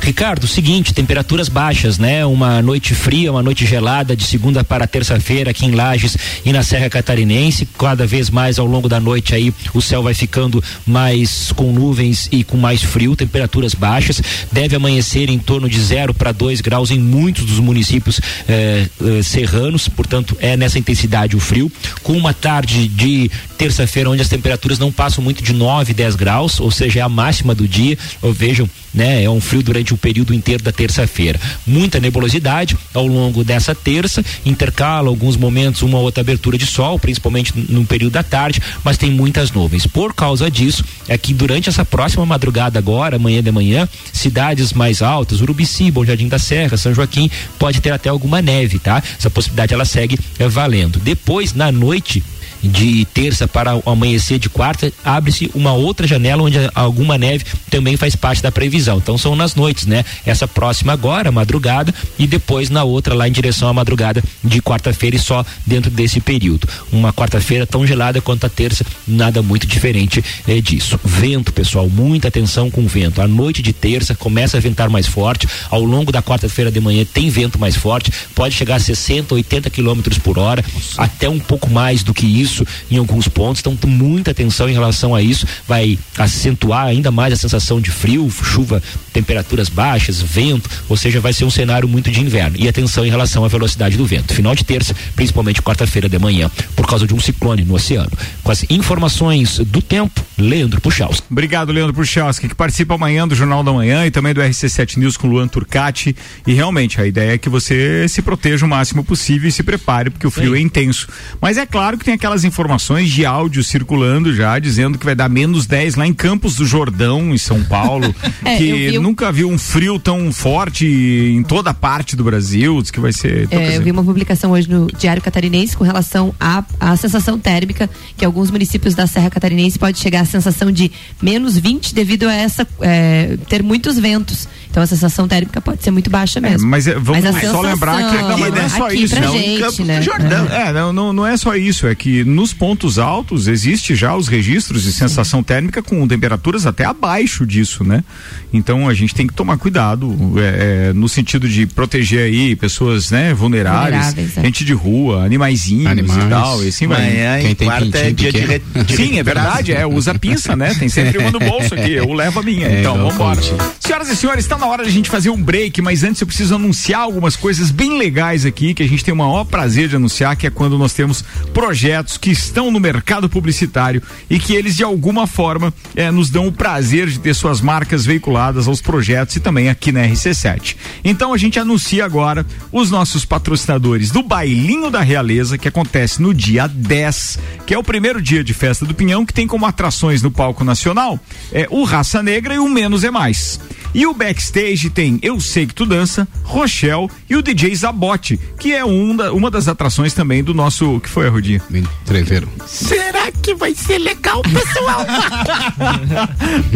[0.01, 2.25] Ricardo, seguinte, temperaturas baixas, né?
[2.25, 6.63] Uma noite fria, uma noite gelada de segunda para terça-feira aqui em Lages e na
[6.63, 7.67] Serra Catarinense.
[7.77, 12.27] Cada vez mais ao longo da noite aí o céu vai ficando mais com nuvens
[12.31, 14.21] e com mais frio, temperaturas baixas.
[14.51, 19.23] Deve amanhecer em torno de 0 para 2 graus em muitos dos municípios eh, eh,
[19.23, 21.52] serranos, portanto é nessa intensidade o frio,
[22.01, 26.59] com uma tarde de terça-feira onde as temperaturas não passam muito de 9, 10 graus,
[26.59, 27.97] ou seja, é a máxima do dia.
[28.21, 29.23] Vejam, né?
[29.23, 31.39] É um frio durante o período inteiro da terça-feira.
[31.65, 37.53] Muita nebulosidade ao longo dessa terça, intercala alguns momentos uma outra abertura de sol, principalmente
[37.55, 39.87] no período da tarde, mas tem muitas nuvens.
[39.87, 45.01] Por causa disso, é que durante essa próxima madrugada agora, amanhã de manhã, cidades mais
[45.01, 49.01] altas, Urubici, Bom Jardim da Serra, São Joaquim, pode ter até alguma neve, tá?
[49.17, 50.99] Essa possibilidade ela segue é, valendo.
[50.99, 52.23] Depois, na noite,
[52.63, 57.97] de terça para o amanhecer de quarta, abre-se uma outra janela onde alguma neve também
[57.97, 58.97] faz parte da previsão.
[58.97, 60.05] Então são nas noites, né?
[60.25, 65.15] Essa próxima agora, madrugada, e depois na outra lá em direção à madrugada de quarta-feira
[65.15, 66.67] e só dentro desse período.
[66.91, 70.99] Uma quarta-feira tão gelada quanto a terça, nada muito diferente é, disso.
[71.03, 73.21] Vento, pessoal, muita atenção com o vento.
[73.21, 77.05] A noite de terça começa a ventar mais forte, ao longo da quarta-feira de manhã
[77.05, 80.63] tem vento mais forte, pode chegar a 60, 80 quilômetros por hora,
[80.97, 84.73] até um pouco mais do que isso isso em alguns pontos, então muita atenção em
[84.73, 90.69] relação a isso, vai acentuar ainda mais a sensação de frio, chuva, temperaturas baixas, vento,
[90.87, 92.55] ou seja, vai ser um cenário muito de inverno.
[92.59, 94.33] E atenção em relação à velocidade do vento.
[94.33, 98.11] Final de terça, principalmente quarta-feira de manhã, por causa de um ciclone no oceano.
[98.43, 101.23] Com as informações do tempo, Leandro Puchalski.
[101.29, 105.17] Obrigado, Leandro Puchalski, que participa amanhã do Jornal da Manhã e também do RC7 News
[105.17, 106.15] com Luan Turcati.
[106.45, 110.09] E realmente, a ideia é que você se proteja o máximo possível e se prepare,
[110.09, 110.57] porque o frio Sim.
[110.57, 111.07] é intenso.
[111.41, 115.29] Mas é claro que tem aquelas informações de áudio circulando já, dizendo que vai dar
[115.29, 119.49] menos 10 lá em Campos do Jordão, em São Paulo, é, que vi nunca viu
[119.49, 123.47] um frio tão forte em toda parte do Brasil, diz que vai ser.
[123.51, 127.89] É, eu vi uma publicação hoje no Diário Catarinense com relação à, à sensação térmica,
[128.17, 132.33] que alguns municípios da Serra Catarinense pode chegar à sensação de menos 20 devido a
[132.33, 134.47] essa é, ter muitos ventos.
[134.73, 136.65] Então a sensação térmica pode ser muito baixa é, mesmo.
[136.65, 139.31] É, mas vamos mas só lembrar que não, não é só isso, não.
[139.31, 140.01] Gente, né?
[140.01, 144.15] Jordão, é, não, não, não é só isso, é que nos pontos altos existe já
[144.15, 145.43] os registros de sensação Sim.
[145.43, 148.03] térmica com temperaturas até abaixo disso, né?
[148.51, 153.11] Então a gente tem que tomar cuidado é, é, no sentido de proteger aí pessoas,
[153.11, 154.41] né, vulneráveis, vulneráveis é.
[154.41, 156.25] gente de rua, animaizinhos Animais.
[156.25, 157.15] e tal, e assim vai.
[157.15, 160.73] É, Quem tem quarta é dia de, de Sim, é verdade, é, usa pinça, né?
[160.73, 162.63] Tem sempre uma no bolso aqui, eu levo a minha.
[162.73, 163.41] É, então, vamos embora.
[163.79, 166.27] Senhoras e senhores, está na hora de a gente fazer um break, mas antes eu
[166.27, 169.95] preciso anunciar algumas coisas bem legais aqui que a gente tem o maior prazer de
[169.95, 171.23] anunciar, que é quando nós temos
[171.53, 176.47] projetos que estão no mercado publicitário e que eles de alguma forma eh, nos dão
[176.47, 180.75] o prazer de ter suas marcas veiculadas aos projetos e também aqui na RC7.
[181.03, 186.33] Então a gente anuncia agora os nossos patrocinadores do Bailinho da Realeza, que acontece no
[186.33, 190.21] dia 10, que é o primeiro dia de festa do Pinhão, que tem como atrações
[190.21, 191.19] no palco nacional
[191.51, 193.59] é, o Raça Negra e o Menos é Mais.
[193.93, 194.52] E o backstage
[194.89, 199.33] tem Eu Sei Que Tu Dança, Rochelle e o DJ Zabote, que é um da,
[199.33, 200.99] uma das atrações também do nosso.
[200.99, 201.59] que foi a Rodinha?
[202.05, 202.47] Treveiro.
[202.67, 205.05] Será que vai ser legal, pessoal?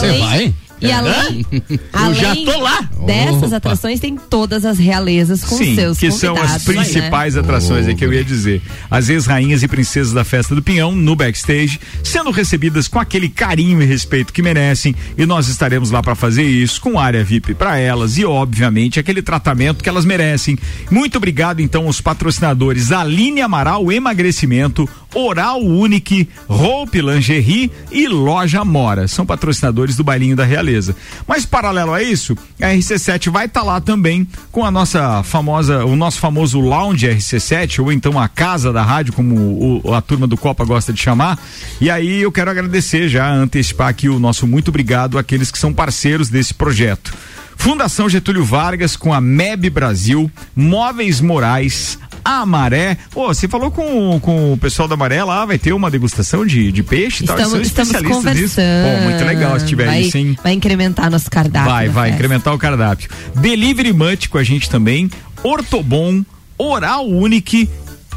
[0.00, 0.54] Você vai?
[0.82, 1.46] E além,
[1.92, 2.82] além já tô lá.
[3.06, 3.56] dessas Opa.
[3.56, 7.40] atrações, tem todas as realezas com Sim, seus que são as principais né?
[7.40, 8.60] atrações, é que eu ia dizer.
[8.90, 13.80] As ex-rainhas e princesas da festa do Pinhão no backstage, sendo recebidas com aquele carinho
[13.80, 14.94] e respeito que merecem.
[15.16, 19.22] E nós estaremos lá para fazer isso, com área VIP para elas e, obviamente, aquele
[19.22, 20.58] tratamento que elas merecem.
[20.90, 29.08] Muito obrigado, então, aos patrocinadores Aline Amaral Emagrecimento, Oral Unique, Roupe Lingerie e Loja Mora.
[29.08, 30.94] São patrocinadores do Bailinho da Realeza.
[31.26, 35.84] Mas paralelo a isso, a RC7 vai estar tá lá também com a nossa famosa,
[35.84, 40.26] o nosso famoso Lounge RC7, ou então a casa da rádio, como o, a turma
[40.26, 41.38] do Copa gosta de chamar.
[41.80, 45.72] E aí eu quero agradecer já, antecipar aqui o nosso muito obrigado àqueles que são
[45.72, 47.12] parceiros desse projeto.
[47.56, 52.96] Fundação Getúlio Vargas com a MEB Brasil, Móveis Morais, a Maré.
[53.10, 56.72] Pô, você falou com, com o pessoal da Maré lá, vai ter uma degustação de,
[56.72, 57.38] de peixe e tal.
[57.38, 58.84] Estamos, estamos conversando.
[58.84, 60.36] Pô, muito legal se tiver vai, isso, hein?
[60.42, 61.70] Vai incrementar nosso cardápio.
[61.70, 62.16] Vai, vai festa.
[62.16, 63.10] incrementar o cardápio.
[63.34, 65.10] Delivery Munch com a gente também.
[65.42, 66.24] Ortobon,
[66.56, 67.68] Oral Unique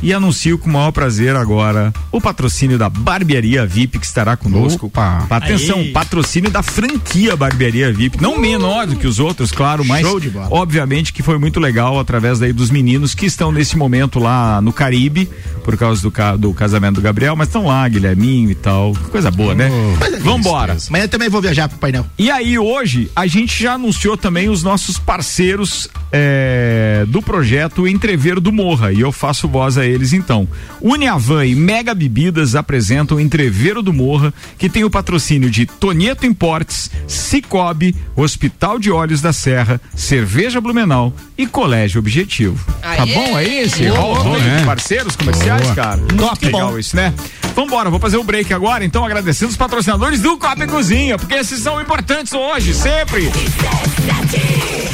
[0.02, 4.88] e anuncio com o maior prazer agora o patrocínio da Barbearia VIP que estará conosco.
[4.88, 5.26] Opa.
[5.30, 5.92] Atenção, Aí.
[5.92, 8.40] patrocínio da franquia Barbearia VIP, não uh.
[8.40, 10.06] menor do que os outros, claro, mas
[10.50, 14.72] obviamente que foi muito legal através daí dos meninos que estão nesse momento lá no
[14.72, 15.30] Caribe,
[15.64, 18.94] por causa do, ca do casamento do Gabriel, mas estão lá, Guilherminho e tal.
[19.12, 19.70] Coisa boa, né?
[19.72, 20.24] Oh.
[20.24, 20.78] Vambora.
[20.90, 22.06] Amanhã também vou viajar pro painel.
[22.18, 28.40] E aí, hoje, a gente já anunciou também os nossos parceiros é, do projeto Entrever
[28.40, 28.92] do Morra.
[28.92, 30.48] E eu faço voz a eles então.
[30.82, 36.92] Uniavan e Mega Bebidas apresentam Entreveiro do Morra, que tem o patrocínio de Tonieto Importes,
[37.08, 42.64] Cicobi, Hospital de Olhos da Serra, Cerveja Blumenau e Colégio Objetivo.
[42.82, 44.64] Tá bom aí esse Boa, de né?
[44.66, 45.76] parceiros comerciais, Boa.
[45.76, 45.98] cara?
[45.98, 47.14] Muito legal isso, né?
[47.56, 51.62] Vambora, vou fazer o break agora, então agradecendo os patrocinadores do Copa Cozinha, porque esses
[51.62, 53.32] são importantes hoje, sempre.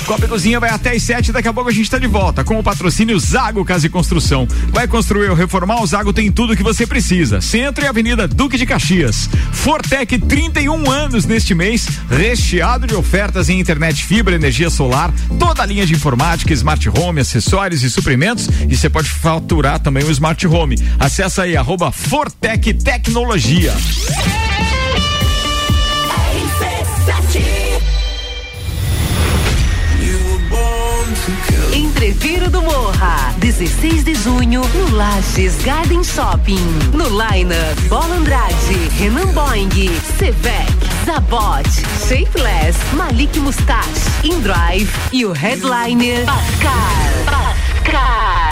[0.06, 2.60] Copa Cozinha vai até as 7, daqui a pouco a gente tá de volta com
[2.60, 4.48] o patrocínio Zago Casa e Construção.
[4.70, 7.42] Vai construir ou reformar, o Zago tem tudo que você precisa.
[7.42, 9.28] Centro e Avenida Duque de Caxias.
[9.52, 15.66] Fortec 31 anos neste mês, recheado de ofertas em internet fibra, energia solar, toda a
[15.66, 20.46] linha de informática, smart home, acessórios e suprimentos e você pode faturar também o smart
[20.46, 20.78] home.
[21.00, 23.74] Acesse aí arroba Fortec Tecnologia.
[31.74, 36.60] Entreviro do Morra, 16 de junho, no Lages Garden Shopping.
[36.94, 38.54] No Liner, Bola Andrade,
[39.00, 39.70] Renan Boing,
[40.18, 40.68] Sevec,
[41.06, 41.66] Zabot,
[42.06, 47.24] Shapeless, Malik Mustache, InDrive e o headliner Pascal.
[47.26, 48.51] Pascal.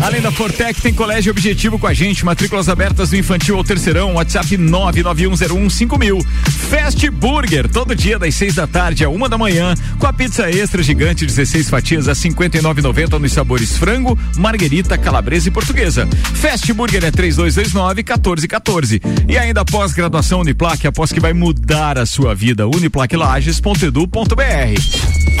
[0.00, 4.14] Além da Fortec, tem colégio objetivo com a gente, matrículas abertas do infantil ao terceirão,
[4.14, 6.24] WhatsApp 991015000.
[6.70, 10.50] Fast Burger, todo dia das seis da tarde a uma da manhã, com a pizza
[10.50, 16.08] extra gigante, 16 fatias a 59,90 nos sabores frango, marguerita, calabresa e portuguesa.
[16.34, 19.02] Fast Burger é 3229-1414.
[19.28, 25.40] E ainda pós-graduação Uniplaque, após que vai mudar a sua vida, uniplaquelages.edu.br.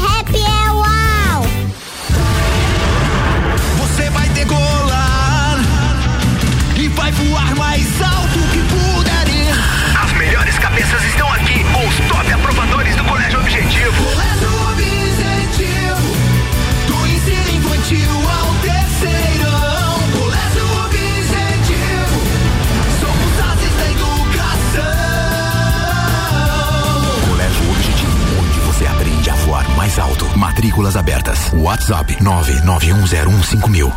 [31.71, 33.93] WhatsApp 991015000.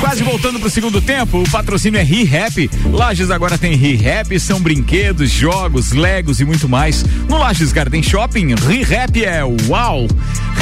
[0.00, 2.68] Quase voltando pro segundo tempo, o patrocínio é ReHap.
[2.90, 7.04] Lages agora tem ReHap, são brinquedos, jogos, legos e muito mais.
[7.28, 10.08] No Lages Garden Shopping, ReHap é uau!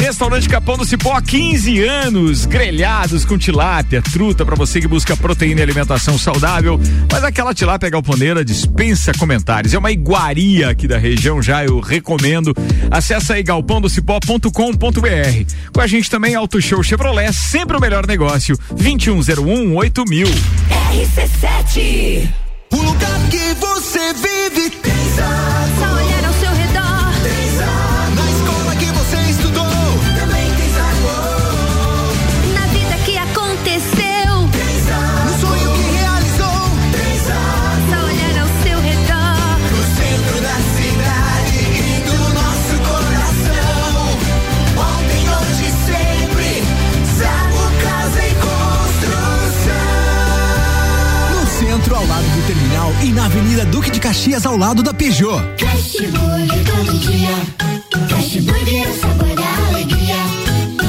[0.03, 5.61] Restaurante Capão do Cipó, 15 anos, grelhados com tilápia, truta para você que busca proteína
[5.61, 6.81] e alimentação saudável.
[7.11, 9.73] Mas aquela tilápia galponeira dispensa comentários.
[9.73, 12.53] É uma iguaria aqui da região, já eu recomendo.
[12.91, 14.51] Acesse aí galpãodocipó.com.br.
[15.73, 18.59] Com a gente também Auto Show Chevrolet, sempre o melhor negócio.
[18.73, 20.27] 2101 8000.
[20.27, 22.29] RC7
[22.73, 24.93] O lugar que você vive tem
[53.05, 55.43] e na Avenida Duque de Caxias, ao lado da Peugeot.
[55.59, 57.35] Fast Burger todo dia.
[58.09, 60.17] Fast Burger é o sabor da alegria.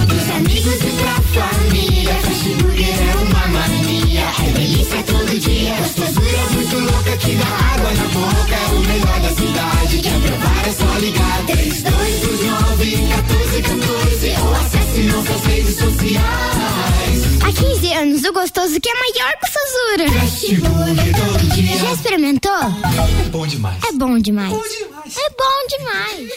[0.08, 2.14] Dos amigos e pra família.
[2.14, 4.26] Fast Burger é uma mania.
[4.46, 5.76] É delícia todo dia.
[5.76, 8.56] Gostosura muito louca que dá água na boca.
[8.56, 9.98] É o melhor da cidade.
[9.98, 11.44] Quer provar é só ligar.
[11.48, 17.24] 3229 1414 ou acesse nossas redes sociais.
[17.42, 20.20] Há 15 anos, o gostoso que é maior que o Sazura.
[20.20, 21.43] Fast Burger todo dia.
[21.84, 22.52] Já experimentou?
[22.54, 23.78] É bom demais.
[23.84, 24.54] É bom demais.
[24.54, 26.32] É bom demais.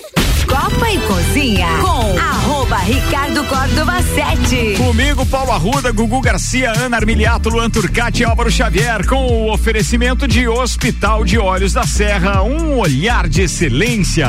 [0.45, 4.75] Copa e Cozinha com arroba Ricardo Córdova 7.
[4.77, 10.27] Comigo, Paulo Arruda, Gugu Garcia, Ana Armiliato, Luan Turcati e Álvaro Xavier, com o oferecimento
[10.27, 14.29] de Hospital de Olhos da Serra, um olhar de excelência.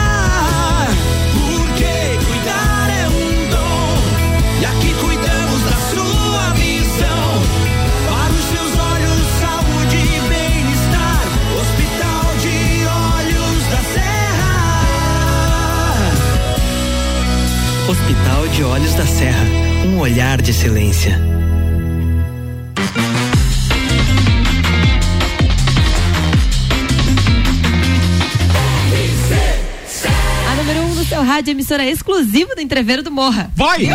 [17.91, 19.43] Hospital de Olhos da Serra,
[19.85, 21.30] um olhar de excelência.
[31.11, 33.51] Seu rádio, emissora exclusiva do Entreveiro do Morra.
[33.53, 33.89] Vai!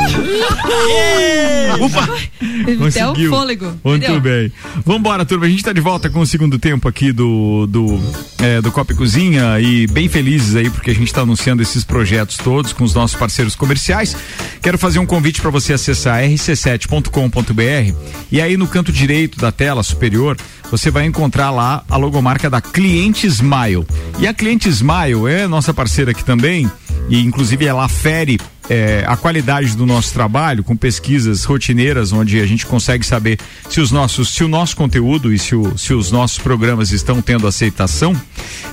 [1.81, 2.02] Ufa!
[2.02, 3.31] Até o Conseguiu.
[3.31, 3.72] fôlego.
[3.83, 4.20] Muito entendeu?
[4.20, 4.52] bem.
[4.85, 5.46] Vambora, turma.
[5.46, 7.98] A gente tá de volta com o segundo tempo aqui do do,
[8.38, 11.85] é, do Copa e Cozinha e bem felizes aí porque a gente tá anunciando esses
[11.85, 14.14] projetos todos com os nossos parceiros comerciais.
[14.61, 17.96] Quero fazer um convite para você acessar rc7.com.br
[18.31, 20.37] e aí no canto direito da tela superior
[20.70, 23.87] você vai encontrar lá a logomarca da Cliente Smile.
[24.18, 26.70] E a Cliente Smile é nossa parceira aqui também
[27.08, 28.38] e inclusive ela afere
[28.68, 33.81] é, a qualidade do nosso trabalho com pesquisas rotineiras onde a gente consegue saber se
[33.81, 37.46] os nossos se o nosso conteúdo e se, o- se os nossos programas estão tendo
[37.46, 38.14] aceitação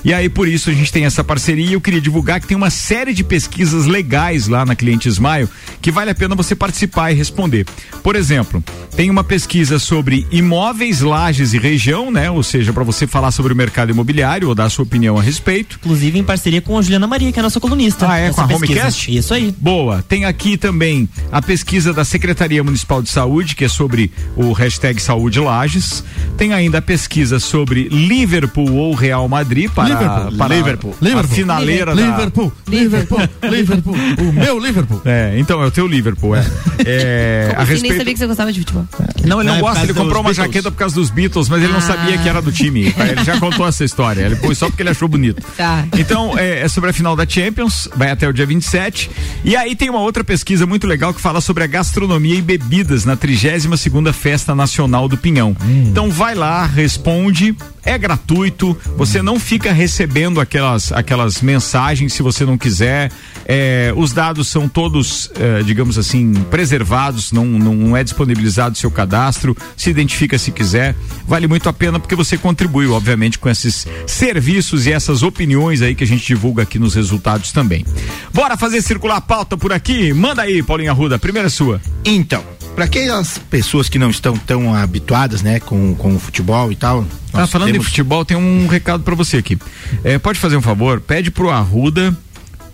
[0.04, 2.56] e aí por isso a gente tem essa parceria e eu queria divulgar que tem
[2.56, 5.48] uma série de pesquisas legais lá na Cliente Smile
[5.80, 7.64] que vale a pena você participar e responder
[8.02, 8.62] por exemplo
[8.96, 12.30] tem uma pesquisa sobre imóveis, lajes e região, né?
[12.30, 15.80] Ou seja, para você falar sobre o mercado imobiliário ou dar sua opinião a respeito.
[15.82, 18.08] Inclusive em parceria com a Juliana Maria, que é a nossa colunista.
[18.08, 18.30] Ah, é?
[18.30, 18.72] Com a pesquisa.
[18.72, 19.16] Homecast?
[19.16, 19.52] Isso aí.
[19.58, 19.83] Boa.
[20.08, 25.00] Tem aqui também a pesquisa da Secretaria Municipal de Saúde, que é sobre o hashtag
[25.00, 26.02] Saúde Lages.
[26.36, 30.32] Tem ainda a pesquisa sobre Liverpool ou Real Madrid para, Liverpool.
[30.38, 30.94] para Liverpool.
[31.00, 31.34] a Liverpool.
[31.36, 32.52] finaleira Liverpool.
[32.66, 32.76] da...
[32.76, 33.18] Liverpool.
[33.50, 33.94] Liverpool.
[34.28, 35.02] O meu Liverpool.
[35.04, 36.44] É, então é o teu Liverpool, é.
[36.84, 37.96] é Como a assim, nem respeito...
[37.98, 38.86] sabia que você gostava de futebol.
[39.24, 40.36] Não, ele não, Não, é gosta, ele comprou uma Beatles.
[40.36, 41.82] jaqueta por causa dos Beatles, mas ele não Ah.
[41.82, 42.82] sabia que era do time.
[42.96, 44.22] Ele já contou essa história.
[44.22, 45.42] Ele pôs só porque ele achou bonito.
[45.56, 45.84] Tá.
[45.98, 49.10] Então, é, é sobre a final da Champions, vai até o dia 27.
[49.44, 53.04] E aí tem uma outra pesquisa muito legal que fala sobre a gastronomia e bebidas
[53.04, 55.56] na 32 segunda Festa Nacional do Pinhão.
[55.88, 62.44] Então vai lá, responde é gratuito, você não fica recebendo aquelas, aquelas mensagens se você
[62.44, 63.10] não quiser.
[63.46, 68.90] É, os dados são todos, é, digamos assim, preservados, não, não é disponibilizado o seu
[68.90, 70.94] cadastro, se identifica se quiser.
[71.26, 75.94] Vale muito a pena porque você contribui, obviamente, com esses serviços e essas opiniões aí
[75.94, 77.84] que a gente divulga aqui nos resultados também.
[78.32, 80.12] Bora fazer circular a pauta por aqui?
[80.12, 81.80] Manda aí, Paulinha Ruda, primeira sua.
[82.04, 82.42] Então,
[82.74, 87.06] para aquelas pessoas que não estão tão habituadas, né, com, com o futebol e tal.
[87.32, 89.56] Ah, falando temos- em futebol, tem um recado pra você aqui.
[90.02, 91.00] É, pode fazer um favor?
[91.00, 92.16] Pede pro Arruda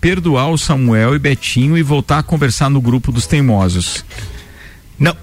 [0.00, 4.02] perdoar o Samuel e Betinho e voltar a conversar no grupo dos teimosos.
[4.98, 5.14] Não.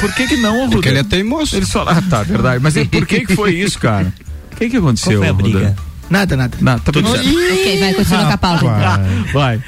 [0.00, 0.72] Por que que não, Arruda?
[0.76, 1.54] Porque ele é teimoso.
[1.56, 2.62] Ele só, ah, tá, verdade.
[2.62, 4.12] Mas por que que foi isso, cara?
[4.52, 5.76] O que que aconteceu, Qual foi a Arruda?
[6.08, 6.56] Nada, nada.
[6.60, 7.28] Não, tá Tudo certo.
[7.28, 8.64] Ok, vai, continua com a pauta.
[8.64, 9.32] então.
[9.32, 9.60] Vai.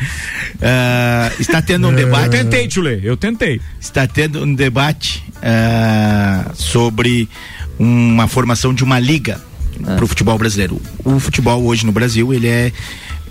[0.62, 2.24] Ah, está tendo um debate.
[2.36, 3.60] Eu tentei, Tchule, eu tentei.
[3.80, 7.28] Está tendo um debate ah, sobre
[7.78, 9.40] uma formação de uma liga
[9.84, 10.80] para o futebol brasileiro.
[11.04, 12.72] O futebol hoje no Brasil ele é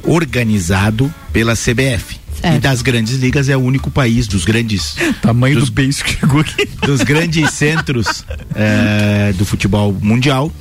[0.03, 2.18] organizado pela CBF.
[2.43, 6.20] E das grandes ligas é o único país dos grandes tamanho dos, do beijo que
[6.20, 8.24] chegou aqui dos grandes centros
[8.55, 10.51] eh, do futebol mundial.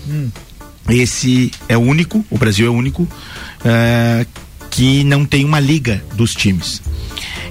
[0.89, 3.09] Esse é o único, o Brasil é o único
[3.65, 4.27] eh,
[4.71, 6.81] que não tem uma liga dos times.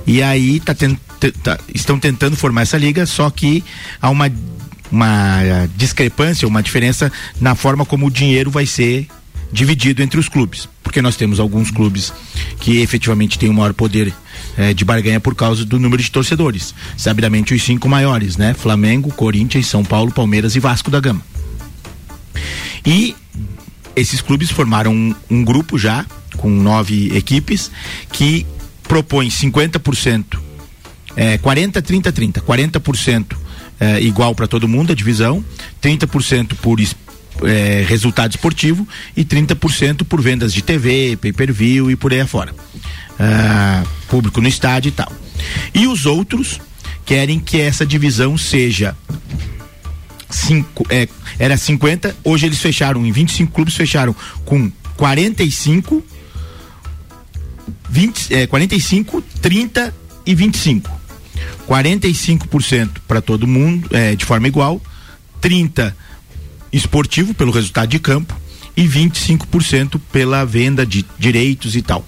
[0.07, 3.63] E aí tá ten- te- tá- estão tentando formar essa liga, só que
[4.01, 4.31] há uma,
[4.91, 7.11] uma discrepância, uma diferença
[7.41, 9.07] na forma como o dinheiro vai ser
[9.51, 10.67] dividido entre os clubes.
[10.83, 12.13] Porque nós temos alguns clubes
[12.59, 14.13] que efetivamente têm o maior poder
[14.57, 16.73] eh, de barganha por causa do número de torcedores.
[16.95, 18.53] Sabidamente os cinco maiores, né?
[18.53, 21.21] Flamengo, Corinthians, São Paulo, Palmeiras e Vasco da Gama.
[22.85, 23.15] E
[23.95, 26.05] esses clubes formaram um, um grupo já,
[26.37, 27.71] com nove equipes,
[28.11, 28.45] que
[28.83, 30.39] propõe 50%,
[31.15, 32.41] é, 40, 30, 30.
[32.41, 33.25] 40%
[33.79, 35.43] é, igual para todo mundo, a divisão,
[35.81, 36.79] 30% por
[37.43, 42.53] é, resultado esportivo e 30% por vendas de TV, pay-per-view e por aí afora.
[43.17, 45.11] Ah, público no estádio e tal.
[45.73, 46.59] E os outros
[47.05, 48.95] querem que essa divisão seja
[50.29, 51.07] cinco, é,
[51.37, 54.15] era 50, hoje eles fecharam, em 25 clubes fecharam
[54.45, 56.03] com 45,
[57.89, 59.93] 20, é, 45, 30
[60.25, 60.91] e 25.
[61.67, 64.81] 45% para todo mundo, é, de forma igual,
[65.41, 65.95] 30
[66.71, 68.35] esportivo pelo resultado de campo
[68.75, 72.05] e 25% pela venda de direitos e tal.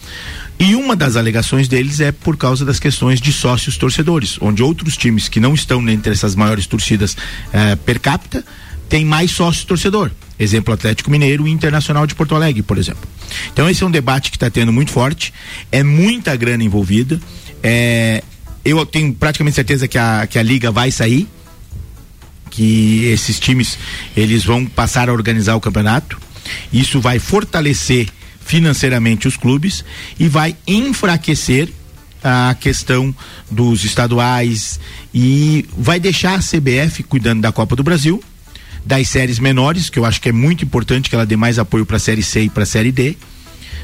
[0.60, 4.98] E uma das alegações deles é por causa das questões de sócios torcedores, onde outros
[4.98, 7.16] times que não estão entre essas maiores torcidas
[7.54, 8.44] eh, per capita
[8.90, 10.12] têm mais sócios torcedor.
[10.40, 13.08] Exemplo Atlético Mineiro e Internacional de Porto Alegre, por exemplo.
[13.52, 15.34] Então esse é um debate que está tendo muito forte,
[15.72, 17.20] é muita grana envolvida.
[17.64, 18.24] é,
[18.64, 21.26] eu tenho praticamente certeza que a, que a liga vai sair,
[22.50, 23.78] que esses times
[24.16, 26.20] eles vão passar a organizar o campeonato.
[26.72, 28.10] Isso vai fortalecer
[28.42, 29.86] financeiramente os clubes
[30.20, 31.70] e vai enfraquecer
[32.24, 33.16] a questão
[33.50, 34.80] dos estaduais
[35.14, 38.22] e vai deixar a CBF cuidando da Copa do Brasil,
[38.88, 41.86] das séries menores, que eu acho que é muito importante que ela dê mais apoio
[41.86, 43.18] para a série C e para a série D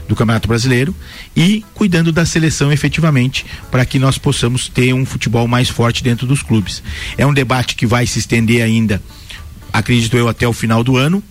[0.08, 0.95] do Campeonato Brasileiro
[1.36, 6.26] e cuidando da seleção efetivamente para que nós possamos ter um futebol mais forte dentro
[6.26, 6.82] dos clubes.
[7.18, 9.01] É um debate que vai se estender ainda,
[9.72, 11.22] acredito eu, até o final do ano,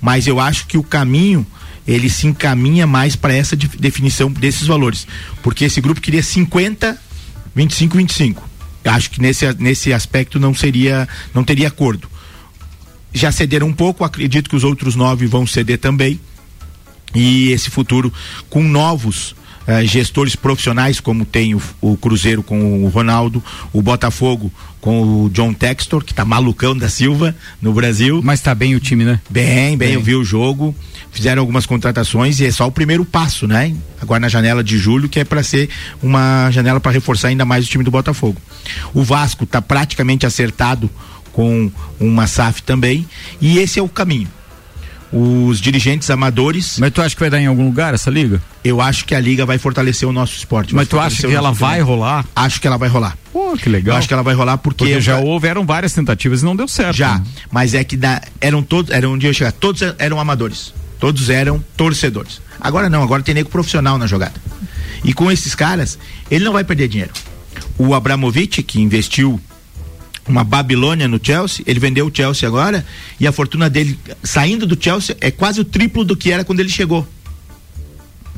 [0.00, 1.44] mas eu acho que o caminho
[1.86, 5.06] ele se encaminha mais para essa de- definição desses valores,
[5.42, 7.00] porque esse grupo queria 50,
[7.54, 8.48] 25, 25.
[8.84, 12.08] Eu Acho que nesse nesse aspecto não seria não teria acordo.
[13.16, 16.20] Já cederam um pouco, acredito que os outros nove vão ceder também
[17.14, 18.12] e esse futuro
[18.50, 19.34] com novos
[19.66, 23.42] eh, gestores profissionais, como tem o, o Cruzeiro com o Ronaldo,
[23.72, 28.20] o Botafogo com o John Textor, que tá malucão da Silva no Brasil.
[28.22, 29.20] Mas tá bem o time, né?
[29.28, 29.92] Bem, bem, Bem.
[29.94, 30.74] eu vi o jogo.
[31.10, 33.74] Fizeram algumas contratações e é só o primeiro passo, né?
[34.00, 35.70] Agora na janela de julho, que é para ser
[36.02, 38.36] uma janela para reforçar ainda mais o time do Botafogo.
[38.92, 40.90] O Vasco tá praticamente acertado
[41.36, 41.70] com
[42.00, 43.06] uma SAF também,
[43.42, 44.26] e esse é o caminho.
[45.12, 46.78] Os dirigentes amadores.
[46.78, 48.42] Mas tu acha que vai dar em algum lugar essa liga?
[48.64, 50.74] Eu acho que a liga vai fortalecer o nosso esporte.
[50.74, 52.24] Mas tu acha que ela nosso vai rolar?
[52.34, 53.16] Acho que ela vai rolar.
[53.32, 53.94] Pô, que legal.
[53.94, 56.66] Eu acho que ela vai rolar porque, Porque já houveram várias tentativas e não deu
[56.66, 56.96] certo.
[56.96, 57.24] já, né?
[57.52, 61.28] mas é que da- eram todos, era onde eu ia chegar, todos eram amadores, todos
[61.30, 62.40] eram torcedores.
[62.60, 64.34] Agora não, agora tem nego profissional na jogada.
[65.04, 65.98] E com esses caras,
[66.30, 67.12] ele não vai perder dinheiro.
[67.78, 69.38] O Abramovich, que investiu
[70.28, 72.84] uma Babilônia no Chelsea, ele vendeu o Chelsea agora
[73.18, 76.60] e a fortuna dele saindo do Chelsea é quase o triplo do que era quando
[76.60, 77.06] ele chegou.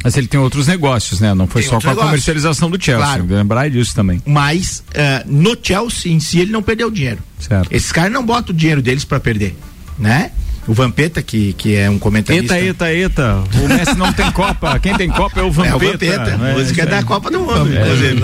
[0.03, 1.35] Mas ele tem outros negócios, né?
[1.35, 3.05] Não foi Tem só com a comercialização do Chelsea.
[3.05, 3.27] Claro.
[3.29, 4.23] Lembrar disso também.
[4.25, 7.19] Mas eh, no Chelsea em si ele não perdeu dinheiro.
[7.41, 7.73] Certo.
[7.73, 9.57] Esses caras não botam o dinheiro deles para perder,
[9.99, 10.31] né?
[10.69, 12.59] O Vampeta, que, que é um comentarista.
[12.59, 13.45] Eita, eita, eita.
[13.65, 14.79] O Messi não tem Copa.
[14.79, 15.75] Quem tem Copa é o Vampeta.
[15.75, 17.03] É o Vampeta, É, música isso da.
[17.03, 18.21] Copa do Mundo, É, inclusive.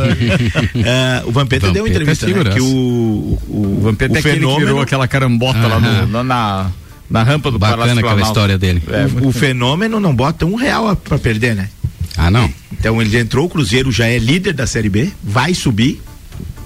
[0.86, 4.20] É, o Vampeta, deu uma entrevista, é né, que o, o, O Vampeta o é
[4.20, 6.70] aquele que fenômeno, virou aquela carambota lá, no- na,
[7.10, 8.82] na rampa do Bacana Palácio aquela história dele.
[8.88, 11.70] É, o, o fenômeno não bota um real a- pra perder, né?
[12.16, 12.48] Ah, não?
[12.72, 16.00] Então ele entrou, o Cruzeiro já é líder da Série B, vai subir,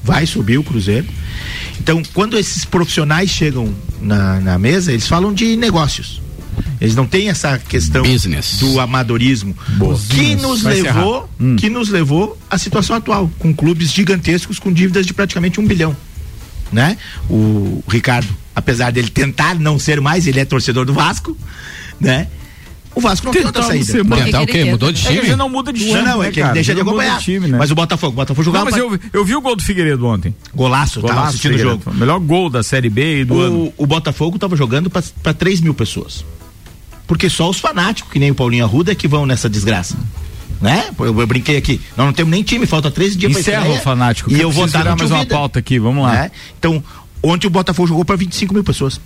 [0.03, 1.07] vai subir o Cruzeiro.
[1.81, 6.21] Então, quando esses profissionais chegam na, na mesa, eles falam de negócios.
[6.81, 8.03] Eles não têm essa questão
[8.61, 9.57] do amadorismo
[10.09, 15.05] que nos Vai levou, que nos levou à situação atual, com clubes gigantescos com dívidas
[15.05, 15.97] de praticamente um bilhão,
[16.73, 16.97] né?
[17.29, 21.37] O Ricardo, apesar dele tentar não ser mais, ele é torcedor do Vasco,
[22.01, 22.29] né?
[22.99, 24.05] O Vasco não tem outra saída.
[24.25, 24.65] Tentar o quê?
[24.65, 25.29] Mudou de É time?
[25.29, 25.93] já não muda de time.
[25.93, 27.21] Não, não, é né, que deixa de acompanhar.
[27.21, 27.57] time, né?
[27.57, 30.05] Mas o Botafogo, o Botafogo Não, jogava mas eu, eu vi o gol do Figueiredo
[30.05, 30.35] ontem.
[30.53, 31.95] Golaço, tava assistindo o jogo.
[31.95, 33.73] Melhor gol da Série B do ano.
[33.77, 36.25] O, Botafogo tava jogando para 3 mil pessoas.
[37.07, 39.97] Porque só os fanáticos, que nem o Paulinho Arruda, é que vão nessa desgraça.
[40.61, 40.91] Né?
[40.99, 41.81] Eu, eu brinquei aqui.
[41.97, 44.33] Nós não temos nem time, falta 13 dias pra Encerra o fanático.
[44.33, 46.13] E eu vou no mais uma pauta aqui, vamos lá.
[46.15, 46.31] Né?
[46.59, 46.83] Então,
[47.23, 49.01] ontem o Botafogo jogou para 25 mil pessoas.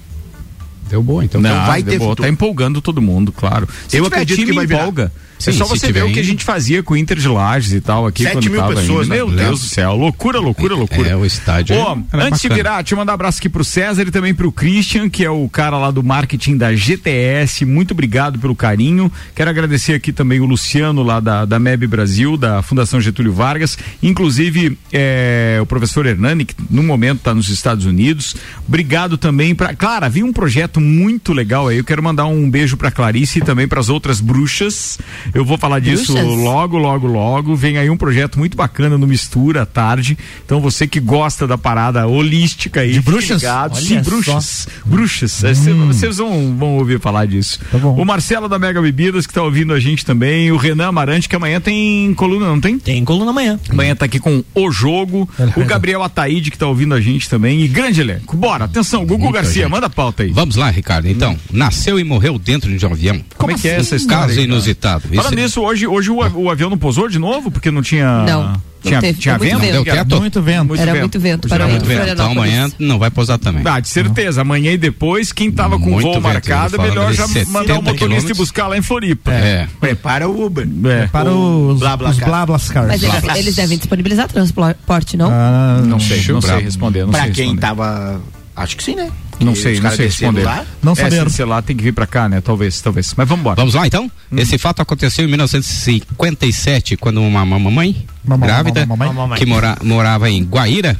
[0.88, 1.40] Deu boa, então.
[1.40, 2.22] Não, Então vai ter futuro.
[2.22, 3.68] Tá empolgando todo mundo, claro.
[3.88, 5.10] Se Eu acredito time, que vai virar.
[5.44, 7.72] Sim, é só você ver o que a gente fazia com o Inter de Lages
[7.72, 9.10] e tal aqui Sete quando mil tava pessoas, indo.
[9.10, 9.16] né?
[9.16, 9.36] Meu Léo?
[9.48, 11.08] Deus do céu, loucura, loucura, loucura.
[11.08, 11.76] É, o estádio.
[11.76, 12.54] Ó, era antes de bacana.
[12.54, 15.30] virar, deixa eu mandar um abraço aqui pro César e também pro Christian, que é
[15.30, 17.64] o cara lá do marketing da GTS.
[17.64, 19.10] Muito obrigado pelo carinho.
[19.34, 23.76] Quero agradecer aqui também o Luciano lá da, da MEB Brasil, da Fundação Getúlio Vargas.
[24.02, 28.36] Inclusive, é, o professor Hernani, que no momento está nos Estados Unidos.
[28.66, 29.74] Obrigado também para.
[29.74, 31.78] Claro, havia um projeto muito legal aí.
[31.78, 34.98] Eu quero mandar um beijo pra Clarice e também para as outras bruxas.
[35.34, 36.38] Eu vou falar disso Bruxas?
[36.38, 37.56] logo, logo, logo.
[37.56, 40.16] Vem aí um projeto muito bacana no Mistura à tarde.
[40.44, 42.92] Então você que gosta da parada holística aí.
[42.92, 43.40] De bruxas?
[43.42, 43.74] ligado.
[43.76, 44.10] Olha Sim, só.
[44.10, 44.68] bruxas.
[44.84, 45.44] Bruxas.
[45.44, 47.58] É, cê- Vocês vão, vão ouvir falar disso.
[47.70, 47.94] Tá bom.
[48.00, 50.50] O Marcelo da Mega Bebidas que tá ouvindo a gente também.
[50.52, 52.78] O Renan Amarante, que amanhã tem coluna, não tem?
[52.78, 53.58] Tem coluna amanhã.
[53.70, 55.28] Amanhã tá aqui com o jogo.
[55.56, 57.62] O Gabriel Ataíde, que tá ouvindo a gente também.
[57.62, 58.36] E grande elenco.
[58.36, 59.70] Bora, atenção, Gugu Muita Garcia, gente.
[59.70, 60.30] manda a pauta aí.
[60.30, 61.06] Vamos lá, Ricardo.
[61.08, 63.20] Então, nasceu e morreu dentro de um avião.
[63.36, 64.26] Como é que é essa história?
[64.28, 65.04] Caso inusitado.
[65.12, 67.50] Isso Falando é- nisso, hoje, hoje o, o avião não pousou de novo?
[67.50, 68.24] Porque não tinha.
[68.24, 69.60] Não, não Tinha, teve, tinha muito vento?
[69.60, 69.72] vento.
[69.72, 70.16] Deu teto?
[70.20, 70.74] Muito vento.
[70.76, 72.08] Era muito vento para Era muito Vento.
[72.10, 73.62] Então amanhã não vai pousar também.
[73.64, 74.40] Ah, de certeza.
[74.40, 77.50] Amanhã e depois, quem tava com Muito voo vento, marcado, é melhor já de 70
[77.52, 79.30] mandar o motorista e buscar lá em Floripa.
[79.32, 79.68] É.
[79.80, 80.66] Prepara o Uber.
[80.86, 81.06] É.
[81.06, 82.28] Para os, Blá, blá, os car.
[82.28, 82.88] blablas cars.
[82.88, 85.30] Mas eles, devem disponibilizar transporte, não?
[85.30, 87.04] Ah, Não sei, não sei responder.
[87.04, 88.20] Não Pra sei quem tava.
[88.54, 89.10] Acho que sim, né?
[89.40, 90.42] Não sei, não sei responder.
[90.44, 90.64] lá.
[90.82, 91.28] Não é, saberam.
[91.30, 92.40] se sei lá, tem que vir pra cá, né?
[92.40, 93.12] Talvez, talvez.
[93.16, 93.56] Mas vamos embora.
[93.56, 94.10] Vamos lá então?
[94.36, 99.38] Esse fato aconteceu em 1957, quando uma mamãe Mamãe, grávida mamãe, mamãe.
[99.38, 100.96] que mora- morava em Guaíra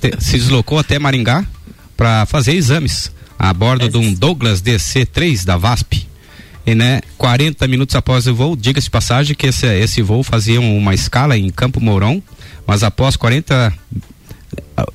[0.00, 1.44] te- se deslocou até Maringá
[1.96, 6.06] para fazer exames a bordo de um Douglas DC-3 da VASP.
[6.66, 10.60] E, né, 40 minutos após o voo, diga-se de passagem que esse, esse voo fazia
[10.60, 12.22] uma escala em Campo Mourão,
[12.66, 13.72] mas após 40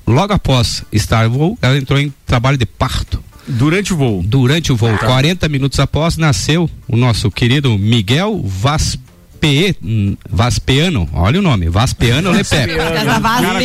[0.08, 3.24] logo após estar no voo, ela entrou em trabalho de parto.
[3.48, 4.24] Durante o voo.
[4.24, 11.10] Durante o voo, 40 minutos após, nasceu o nosso querido Miguel Vaspe, hum, Vaspeano.
[11.12, 12.56] Olha o nome, Vaspeano Vasp.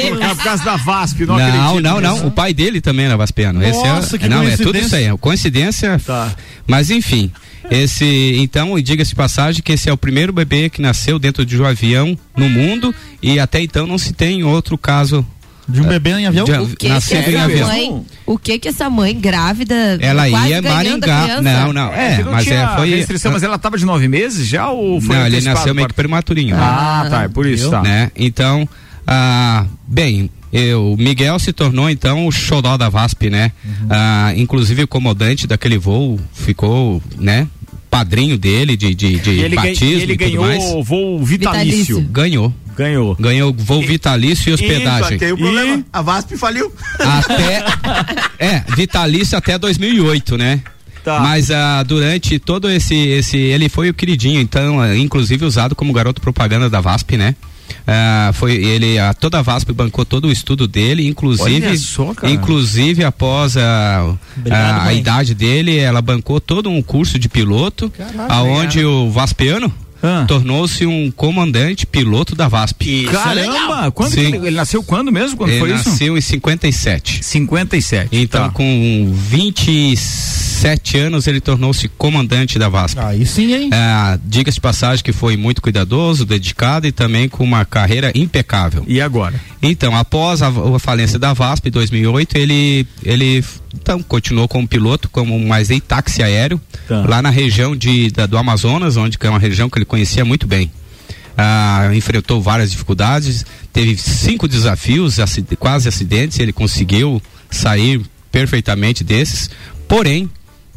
[0.09, 2.27] colocar por causa da VASP, não, Não, não, não.
[2.27, 3.63] O pai dele também era Vaspeano.
[3.63, 4.87] Esse Nossa, é, que não, é tudo coincidência.
[4.87, 5.05] isso aí.
[5.05, 6.01] é Coincidência.
[6.05, 6.35] Tá.
[6.67, 7.31] Mas enfim.
[7.71, 11.61] Esse, então, diga-se de passagem que esse é o primeiro bebê que nasceu dentro de
[11.61, 15.25] um avião no mundo e até então não se tem outro caso
[15.69, 16.45] De um bebê em avião?
[16.47, 17.67] de- O que, que em essa avião.
[17.69, 21.41] mãe, o que que essa mãe grávida Ela quase ia Maringá.
[21.43, 21.93] Não, não.
[21.93, 22.91] É, É, não mas é, foi.
[22.91, 25.95] restrição, mas ela tava de nove meses já ou foi não, ele nasceu meio que
[25.95, 26.57] prematurinho.
[26.57, 26.63] né?
[26.63, 27.83] Ah, tá, é por isso, tá.
[27.83, 28.11] né?
[28.17, 28.67] Então,
[29.07, 33.53] ah, bem, eu, Miguel se tornou então o xodó da VASP, né?
[33.91, 37.47] Ah, inclusive o comandante daquele voo ficou, né?
[37.91, 40.65] Padrinho dele de, de, de E ele, ganha- batismo ele e tudo ganhou mais.
[40.65, 41.97] o voo vitalício.
[41.97, 42.01] Vitalício.
[42.13, 42.55] Ganhou.
[42.79, 43.17] Ganhou.
[43.19, 45.11] Ganhou voo vitalício e hospedagem.
[45.11, 45.85] Isso, tem o problema.
[45.93, 46.73] A VASP faliu.
[47.01, 47.65] Até.
[48.39, 50.63] é, vitalício até 2008, né?
[51.03, 51.19] Tá.
[51.19, 53.37] Mas ah, durante todo esse, esse.
[53.37, 57.35] Ele foi o queridinho, então, ah, inclusive usado como garoto propaganda da VASP, né?
[57.85, 62.33] Ah, foi ele a toda a VASP bancou todo o estudo dele inclusive só, cara.
[62.33, 67.93] inclusive após a, Obrigado, a, a idade dele ela bancou todo um curso de piloto
[68.29, 69.73] aonde o Vaspiano
[70.03, 70.25] Ah.
[70.29, 73.91] tornou-se um comandante piloto da VASP Caramba!
[73.91, 74.27] Quando que Sim.
[74.35, 75.37] ele, ele nasceu quando mesmo?
[75.37, 75.89] Quando ele foi isso?
[75.89, 78.09] nasceu em 57 57.
[78.13, 78.51] então tá.
[78.51, 79.13] com
[80.59, 82.99] sete anos ele tornou-se comandante da VASP.
[83.01, 83.71] Aí sim, hein?
[83.73, 88.85] É, Diga-se de passagem que foi muito cuidadoso, dedicado e também com uma carreira impecável.
[88.87, 89.41] E agora?
[89.63, 93.45] Então, após a, a falência da VASP em 2008, ele, ele
[93.75, 97.05] então, continuou como piloto, como mais em táxi aéreo, Tá.
[97.07, 100.47] lá na região de, da- do Amazonas, onde é uma região que ele conhecia muito
[100.47, 100.71] bem.
[101.37, 108.01] Ah, enfrentou várias dificuldades, teve cinco desafios, acid- quase acidentes, ele conseguiu sair
[108.33, 109.49] perfeitamente desses.
[109.87, 110.29] Porém,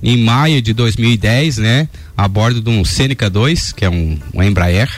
[0.03, 1.87] em maio de 2010, né,
[2.17, 4.89] a bordo de um Seneca 2, que é um, um Embraer,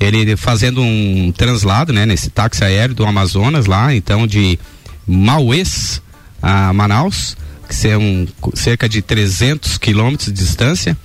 [0.00, 4.58] ele fazendo um translado, né, nesse táxi aéreo do Amazonas lá, então de
[5.06, 6.02] Maués
[6.40, 7.36] a Manaus,
[7.68, 10.96] que são cerca de 300 quilômetros de distância.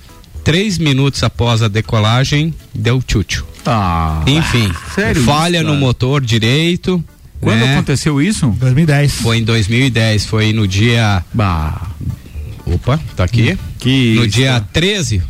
[0.42, 3.46] Três minutos após a decolagem, deu tchutchu.
[3.66, 7.04] Ah, Enfim, sério falha isso, no motor direito.
[7.40, 7.74] Quando né?
[7.74, 8.48] aconteceu isso?
[8.58, 9.20] 2010.
[9.20, 11.22] Foi em 2010, foi no dia.
[12.74, 13.58] Opa, tá aqui.
[13.78, 14.68] Que no dia cara.
[14.72, 15.22] 13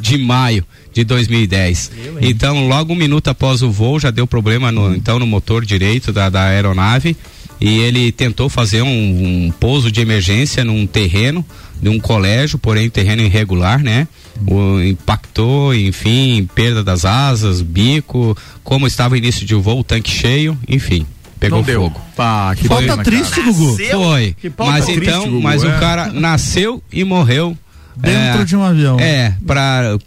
[0.00, 1.90] de maio de 2010.
[2.20, 6.12] Então, logo um minuto após o voo, já deu problema no, então, no motor direito
[6.12, 7.16] da, da aeronave.
[7.60, 11.44] E ele tentou fazer um, um pouso de emergência num terreno
[11.80, 14.08] de um colégio, porém terreno irregular, né?
[14.46, 20.58] O, impactou, enfim, perda das asas, bico, como estava o início de voo, tanque cheio,
[20.68, 21.06] enfim,
[21.42, 21.82] pegou Não deu.
[21.82, 22.00] fogo.
[22.14, 23.16] Pá, que Foi, pena, mas, cara.
[23.42, 24.36] cara, Foi.
[24.40, 25.66] Que pauta Mas triste, então, Gugu, mas é.
[25.66, 27.56] o cara nasceu e morreu
[27.96, 28.98] Dentro de um avião.
[28.98, 29.98] É, pra,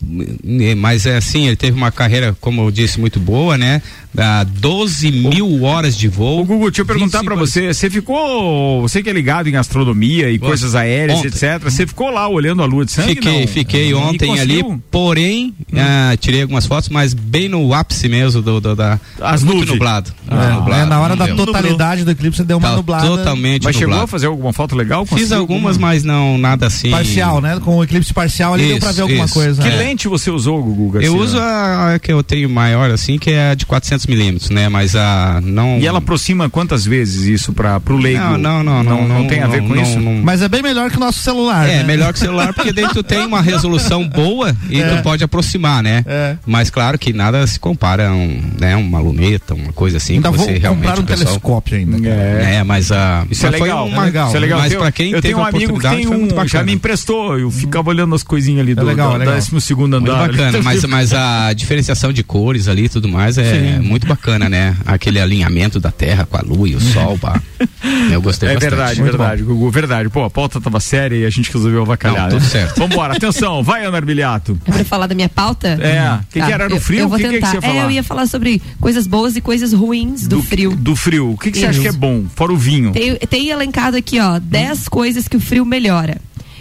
[0.76, 3.82] mas é assim, ele teve uma carreira, como eu disse, muito boa, né?
[4.18, 6.42] Ah, 12 mil horas de voo.
[6.42, 10.30] Ô, Gugu, deixa eu perguntar pra você, você ficou, você que é ligado em astronomia
[10.30, 11.28] e coisas aéreas, Ontem.
[11.28, 13.48] etc, você ficou lá olhando a lua de sangue, Fiquei, não?
[13.48, 18.60] fiquei E ontem ali, porém, ah, tirei algumas fotos, mas bem no ápice mesmo do,
[18.62, 19.00] do- da.
[19.22, 19.72] As muito nuvens.
[19.74, 20.12] nublado.
[20.30, 21.36] É, muito nublado, é, na hora da deu.
[21.36, 23.06] totalidade do eclipse, você deu uma Tá nublada.
[23.08, 24.04] totalmente Mas chegou nublado.
[24.06, 25.06] a fazer alguma foto legal?
[25.06, 25.88] Fiz algumas, alguma?
[25.90, 26.90] mas não nada assim.
[26.92, 27.60] Parcial, né?
[27.64, 29.34] Com o eclipse parcial ali deu pra Isso, ver alguma isso.
[29.34, 29.62] coisa.
[29.62, 29.76] Que É.
[29.78, 31.10] lente você usou, Gugu Garcia?
[31.10, 34.50] Eu uso a, a que eu tenho maior, assim, que é a de 400 milímetros,
[34.50, 34.70] né?
[34.70, 35.78] Mas a não.
[35.80, 38.20] E ela aproxima quantas vezes isso para pro leigo?
[38.20, 40.00] Não, não, não, não, não, não, tem a ver com não, isso.
[40.00, 40.22] não.
[40.24, 41.68] Mas é bem melhor que o nosso celular.
[41.70, 41.84] É, né?
[41.84, 44.96] melhor que celular, porque tu tem uma resolução boa e É.
[44.96, 46.04] tu pode aproximar, né?
[46.08, 46.36] É.
[46.46, 50.16] Mas claro que nada se compara a um, né, uma luneta, uma coisa assim.
[50.16, 52.00] Ainda que vou você realmente comprar um o pessoal- telescópio ainda.
[52.00, 52.16] cara.
[52.16, 53.26] É, mas a.
[53.30, 54.28] Isso é legal, uma- é legal.
[54.28, 54.60] Isso é legal.
[54.60, 56.64] Mas tenho- quem eu teve tenho um a amigo que oportunidade tem um, já bacana.
[56.64, 59.36] me emprestou, eu ficava olhando as coisinhas ali do, legal, é legal.
[59.36, 60.28] 12 segundo Muito andar.
[60.30, 64.76] bacana, mas, mas a diferenciação de cores ali e tudo mais é muito bacana, né?
[64.86, 67.40] Aquele alinhamento da Terra com a Lua e o Sol, pá.
[68.12, 68.70] Eu gostei É bastante.
[68.70, 70.10] verdade, Muito verdade, Gugu, verdade.
[70.10, 72.24] Pô, a pauta tava séria e a gente resolveu avacalhar.
[72.24, 72.50] Não, tudo né?
[72.50, 72.78] certo.
[72.80, 74.58] Vambora, atenção, vai, Ana Arbiliato.
[74.66, 75.70] É pra falar da minha pauta?
[75.82, 77.00] É, que que era no eu- frio?
[77.02, 77.50] Eu vou Que que que tentar.
[77.52, 77.76] você ia falar?
[77.76, 80.76] É, eu ia falar sobre coisas boas e coisas ruins do, frio.
[80.76, 81.32] Do frio.
[81.32, 82.26] O que, que você acha que é bom?
[82.36, 82.92] Fora o vinho.
[82.92, 84.84] Tem, tem elencado aqui, ó, 10 Hum.
[84.90, 86.18] coisas que o frio melhora.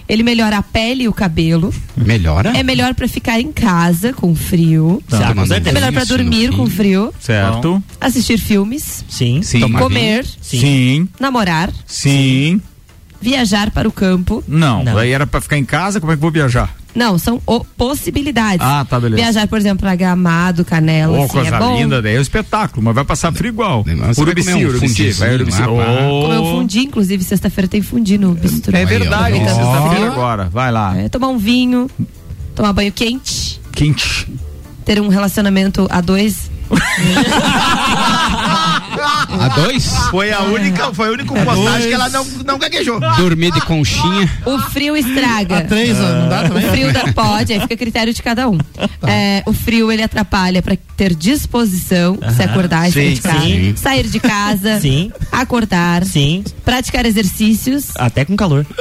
[0.09, 1.73] Ele melhora a pele e o cabelo.
[1.97, 2.51] Melhora?
[2.57, 5.03] É melhor pra ficar em casa com frio.
[5.09, 5.71] Tá, com certeza.
[5.71, 7.13] É melhor no dormir com frio.
[7.19, 7.83] Certo.
[8.01, 9.05] Assistir filmes.
[9.09, 9.43] Sim.
[9.43, 9.61] Sim.
[9.61, 10.27] Tomar comer.
[10.43, 10.61] Sim.
[10.61, 11.09] Sim.
[11.19, 11.71] Namorar.
[11.87, 12.61] Sim.
[13.21, 14.45] Viajar para o campo.
[14.47, 14.99] Não, Não.
[14.99, 16.75] aí era pra ficar em casa, como é que eu vou viajar?
[16.95, 18.61] Não, são o- possibilidades.
[18.65, 19.21] Ah, tá, beleza.
[19.23, 21.77] Viajar, por exemplo, pra Gramado, Canela, Ô, assim, coisa é bom.
[21.77, 23.85] linda, daí é um espetáculo, mas vai passar frio igual.
[24.17, 25.63] Urubici, um Urubici, vai Urubici.
[25.63, 28.77] Comeu fundi, inclusive, sexta-feira tem fundi no bistrô.
[28.77, 29.45] É verdade, ó.
[29.45, 30.97] sexta-feira agora, vai lá.
[30.97, 31.91] É, tomar um vinho,
[32.55, 34.29] tomar banho quente, Quente.
[34.85, 36.49] ter um relacionamento a dois.
[39.41, 39.87] A dois?
[40.11, 43.01] Foi a única, foi a única postagem que ela não, não gaguejou.
[43.17, 44.31] Dormir de conchinha.
[44.47, 45.59] O frio estraga.
[45.59, 46.71] A três, ó, não dá O também?
[46.71, 48.59] frio da, pode, aí fica a critério de cada um.
[49.07, 53.41] É, o frio ele atrapalha pra ter disposição, se acordar e sair Sim, de casa,
[53.45, 53.77] sim.
[53.77, 55.13] sair de casa, Sim.
[55.33, 56.45] acordar, Sim.
[56.65, 58.67] praticar exercícios, Até com calor.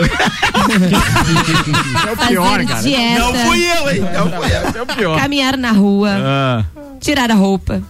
[2.08, 2.82] É o fazer pior, cara.
[2.82, 4.02] dieta, Não fui eu, hein?
[4.14, 4.80] Não fui eu.
[4.80, 5.20] É o pior.
[5.20, 6.64] caminhar na rua, Ah,
[7.00, 7.82] tirar a roupa,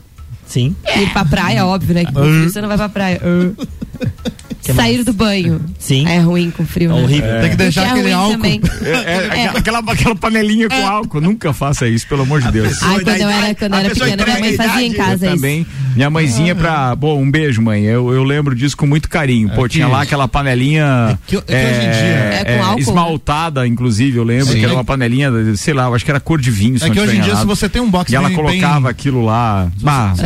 [0.46, 0.76] Sim.
[0.98, 2.06] ir pra praia, óbvio, né?
[2.06, 3.22] Que com frio você não vai pra praia.
[3.24, 4.74] Ah.
[4.76, 5.60] Sair do banho.
[5.78, 6.08] Sim.
[6.08, 7.02] É ruim com frio, né?
[7.02, 7.42] Horrível.
[7.42, 8.32] Tem que deixar que é aquele álcool.
[8.38, 8.62] também.
[9.06, 11.20] é, é, aquela, aquela panelinha com álcool.
[11.20, 12.82] Nunca faça isso, pelo amor de Deus.
[12.82, 15.42] Ai, quando eu era, quando eu era pequena, minha mãe fazia em casa Eu isso.
[15.42, 15.68] também.
[15.96, 16.96] Minha mãezinha pra.
[16.96, 17.84] Bom, um beijo, mãe.
[17.84, 19.50] Eu, eu lembro disso com muito carinho.
[19.50, 21.20] Pô, tinha lá aquela panelinha.
[21.28, 24.60] que- é que hoje em dia- É com álcool, Esmaltada, inclusive, eu lembro, Sim.
[24.60, 26.78] que era uma panelinha, sei lá, eu acho que era cor de vinho.
[26.82, 29.26] É que hoje em dia, se você tem um box E ela colocava bem- aquilo
[29.26, 29.68] lá.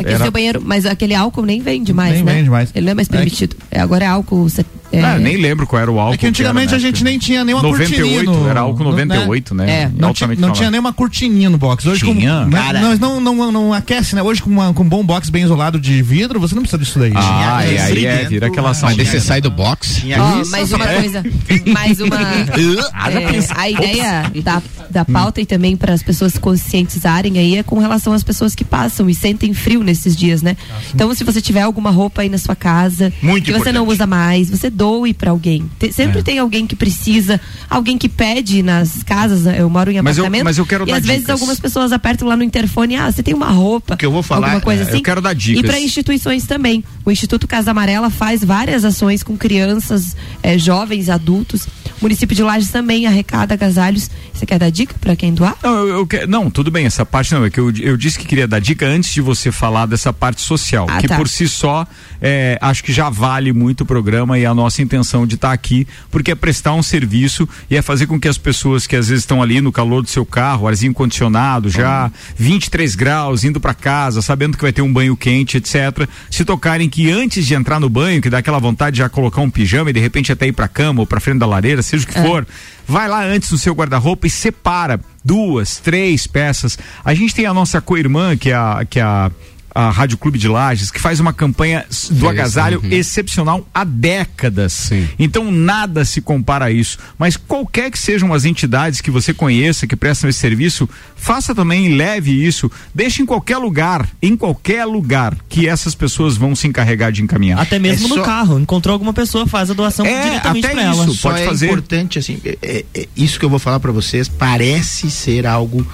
[0.07, 2.33] Que era- seu banheiro, mas aquele álcool nem vende mais, Nem né?
[2.35, 2.69] vende mais.
[2.73, 3.55] Ele não é mais É que- permitido.
[3.71, 4.47] É, agora é álcool
[4.91, 5.03] É.
[5.03, 6.13] Ah, nem lembro qual era o álcool.
[6.13, 6.87] É que antigamente era, a né?
[6.87, 9.69] gente nem tinha nenhuma 98, cortininha no, era álcool no- 98, né?
[9.69, 11.85] É, não, tinha, Altamente não tinha nenhuma cortininha no box.
[11.85, 12.43] Hoje Tinha?
[12.45, 12.79] com, Cara.
[12.79, 14.21] Nós não, não, não aquece, né?
[14.21, 16.99] Hoje com, uma, com um bom box bem isolado de vidro, você não precisa disso
[16.99, 17.11] daí.
[17.15, 20.03] Ah, e aí é, vira aquela Mas daí você sai do box.
[20.17, 21.23] Ó, mais uma coisa,
[21.67, 22.17] mais uma.
[22.21, 23.53] É, pensa.
[23.57, 27.79] a ideia da, da pauta e também para as pessoas se conscientizarem aí é com
[27.79, 30.55] relação às pessoas que passam e sentem frio nesses dias, né?
[30.93, 34.05] Então, se você tiver alguma roupa aí na sua casa Muito que você não usa
[34.05, 35.69] mais, você doe para alguém.
[35.79, 36.21] Te- sempre É.
[36.23, 39.43] tem alguém que precisa, alguém que pede nas casas.
[39.43, 39.55] né?
[39.59, 41.29] Eu moro em Mas eu- mas eu quero e às vezes dicas.
[41.33, 44.47] algumas pessoas apertam lá no interfone, ah, você tem uma roupa, que eu vou falar,
[44.47, 45.01] alguma coisa é, eu assim.
[45.03, 45.63] quero dar dicas.
[45.63, 46.83] E para instituições também.
[47.03, 51.65] O Instituto Casa Amarela faz várias ações com crianças, eh, jovens, adultos.
[51.65, 54.09] O município de Lages também arrecada agasalhos.
[54.33, 55.55] Você quer dar dica para quem doar?
[55.63, 57.43] Não, eu, eu não, tudo bem, essa parte não.
[57.45, 60.41] É que eu, eu disse que queria dar dica antes de você falar dessa parte
[60.41, 61.15] social, Ah, que tá.
[61.15, 61.87] por si só
[62.21, 65.87] é, acho que já vale muito o programa e a nossa intenção de estar aqui,
[66.11, 69.23] porque é prestar um serviço e é fazer com que as pessoas que às vezes
[69.23, 74.21] estão ali no calor do seu carro, arzinho condicionado, já 23 graus, indo para casa,
[74.21, 77.89] sabendo que vai ter um banho quente, etc., se tocarem que antes de entrar no
[77.89, 80.53] banho, que dá aquela vontade de já colocar um pijama e de repente até ir
[80.53, 82.21] para cama ou para frente da lareira, seja o que É.
[82.23, 82.47] for,
[82.87, 86.77] vai lá antes no seu guarda-roupa e separa duas, três peças.
[87.03, 89.29] A gente tem a nossa co-irmã, que é a, que é a,
[89.77, 92.89] a Rádio Clube de Lages, que faz uma campanha do Sim, agasalho uhum.
[92.91, 94.89] excepcional há décadas.
[95.19, 96.97] Então nada se compara a isso.
[97.15, 101.95] Mas qualquer que sejam as entidades que você conheça, que prestam esse serviço, faça também,
[101.95, 107.11] leve isso, deixe em qualquer lugar, em qualquer lugar que essas pessoas vão se encarregar
[107.11, 107.59] de encaminhar.
[107.59, 108.59] Até mesmo É no só- carro.
[108.59, 111.03] Encontrou alguma pessoa, faz a doação É, diretamente pra ela.
[111.05, 111.13] isso.
[111.13, 111.65] Só pode é fazer.
[111.67, 115.85] importante, assim, é- é- é isso que eu vou falar pra vocês parece ser algo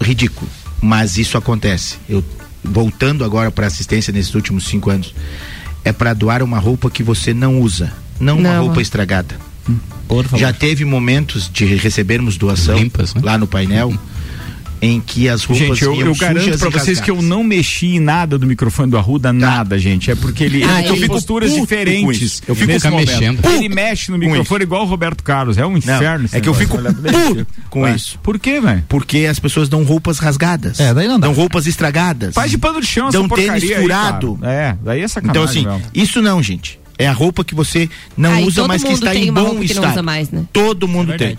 [0.00, 0.48] ridículo,
[0.80, 1.96] mas isso acontece.
[2.08, 2.24] Eu
[2.64, 5.14] voltando agora pra assistência nesses últimos cinco anos,
[5.84, 8.64] é pra doar uma roupa que você não usa, não, uma Não.
[8.66, 9.36] roupa estragada.
[10.36, 13.22] Já teve momentos de recebermos doação Limpas, né?
[13.24, 13.92] lá no painel
[14.84, 18.00] em que as roupas Gente, eu, eu garanto e vocês que eu não mexi em
[18.00, 20.10] nada do microfone do Arruda, nada, gente.
[20.10, 22.42] É porque ele, Ah, ele tem eu posturas diferentes.
[22.46, 23.40] Eu fico nesse mexendo.
[23.48, 25.56] Ele mexe no microfone igual o Roberto Carlos.
[25.58, 26.26] É um Não, inferno.
[26.26, 26.76] esse é que eu fico
[27.70, 28.18] com Ué, isso.
[28.22, 28.84] Por quê, velho?
[28.88, 30.78] Porque as pessoas dão roupas rasgadas.
[30.80, 31.26] É, daí não dá.
[31.26, 32.34] Dão roupas estragadas.
[32.34, 34.36] Faz de pano de chão Dão tênis aí, furado.
[34.40, 34.52] cara.
[34.52, 35.30] É, daí é sacanagem.
[35.62, 35.90] Então, assim, mesmo.
[35.94, 36.78] isso não, gente.
[36.98, 39.90] É a roupa que você não Ah, usa, mas que está em bom não estado.
[39.92, 40.44] usa mais, né?
[40.52, 41.36] Todo mundo É tem.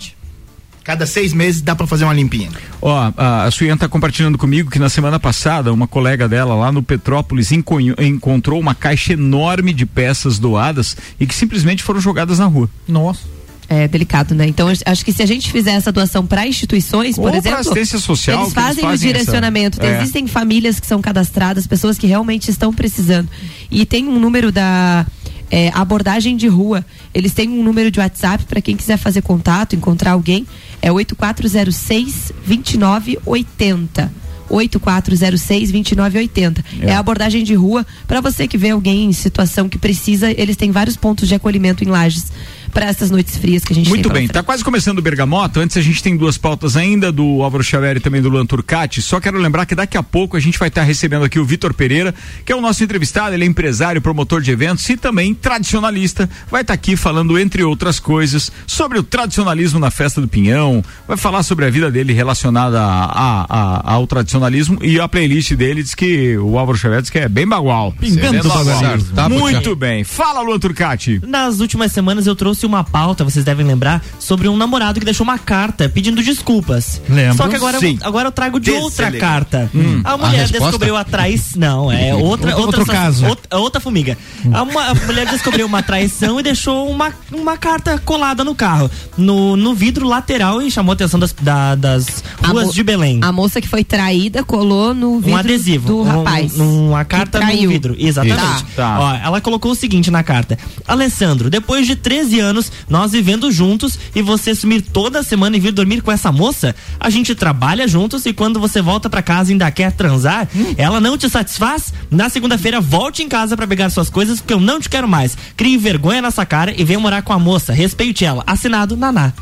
[0.86, 2.48] Cada seis meses dá pra fazer uma limpinha.
[2.80, 6.70] Ó, a, a Suiane tá compartilhando comigo que na semana passada uma colega dela lá
[6.70, 12.46] no Petrópolis encontrou uma caixa enorme de peças doadas e que simplesmente foram jogadas na
[12.46, 12.70] rua.
[12.86, 13.22] Nossa.
[13.68, 14.46] É delicado, né?
[14.46, 17.58] Então, acho que se a gente fizer essa doação para instituições, por Ou pra exemplo,
[17.58, 19.80] assistência social, eles que eles fazem, fazem o direcionamento.
[19.82, 19.98] essa- é.
[20.02, 23.28] Existem famílias que são cadastradas, pessoas que realmente estão precisando.
[23.68, 25.04] E tem um número da
[25.50, 26.84] é, abordagem de rua.
[27.14, 30.46] Eles têm um número de WhatsApp para quem quiser fazer contato, encontrar alguém.
[30.80, 34.12] É 8406 2980.
[34.48, 36.64] 8406 2980.
[36.82, 36.92] É.
[36.92, 40.70] a abordagem de rua para você que vê alguém em situação que precisa, eles têm
[40.70, 42.30] vários pontos de acolhimento em Lages
[42.76, 44.32] para essas noites frias que a gente Muito bem, frente.
[44.32, 45.60] tá quase começando o Bergamota.
[45.60, 49.00] Antes a gente tem duas pautas ainda, do Álvaro Xavier e também do Luan Turcati.
[49.00, 51.72] Só quero lembrar que daqui a pouco a gente vai estar recebendo aqui o Vitor
[51.72, 52.14] Pereira,
[52.44, 53.34] que é o nosso entrevistado.
[53.34, 56.28] Ele é empresário, promotor de eventos e também tradicionalista.
[56.50, 60.84] Vai estar aqui falando, entre outras coisas, sobre o tradicionalismo na festa do Pinhão.
[61.08, 65.54] Vai falar sobre a vida dele relacionada a- a- a- ao tradicionalismo e a playlist
[65.54, 67.94] dele diz que o Álvaro Xavier diz que é bem bagual.
[67.98, 68.98] Pingando bagual.
[69.14, 70.04] Tá, Muito bem.
[70.04, 71.22] Fala, Luan Turcati.
[71.26, 75.24] Nas últimas semanas eu trouxe uma pauta, vocês devem lembrar, sobre um namorado que deixou
[75.24, 77.00] uma carta pedindo desculpas.
[77.08, 77.36] Lembro.
[77.36, 79.70] Só que agora, eu, agora eu trago de outra é carta.
[80.04, 80.64] A A mulher resposta?
[80.66, 81.56] descobriu a traição.
[81.56, 83.26] Não, é outra, Outro- outra, outro caso.
[83.26, 84.16] Outra, outra formiga.
[84.52, 88.90] A, uma- a mulher descobriu uma traição e deixou uma, uma carta colada no carro,
[89.16, 93.20] no, no vidro lateral e chamou a atenção das, da- das A ruas de Belém.
[93.22, 96.58] A moça que foi traída colou no vidro um adesivo, do um- rapaz.
[96.58, 98.56] um- uma carta no vidro, exatamente.
[98.56, 98.98] Isso, tá.
[99.00, 102.45] Ó, ela colocou o seguinte na carta: Alessandro, depois de 13 anos,
[102.88, 107.10] nós vivendo juntos e você sumir toda semana e vir dormir com essa moça, a
[107.10, 110.74] gente trabalha juntos e quando você volta pra casa e ainda quer transar, Hum.
[110.76, 111.92] ela não te satisfaz?
[112.10, 115.36] Na segunda-feira volte em casa pra pegar suas coisas porque eu não te quero mais.
[115.56, 117.72] Crie vergonha nessa cara e venha morar com a moça.
[117.72, 118.42] Respeite ela.
[118.46, 119.32] Assinado Naná.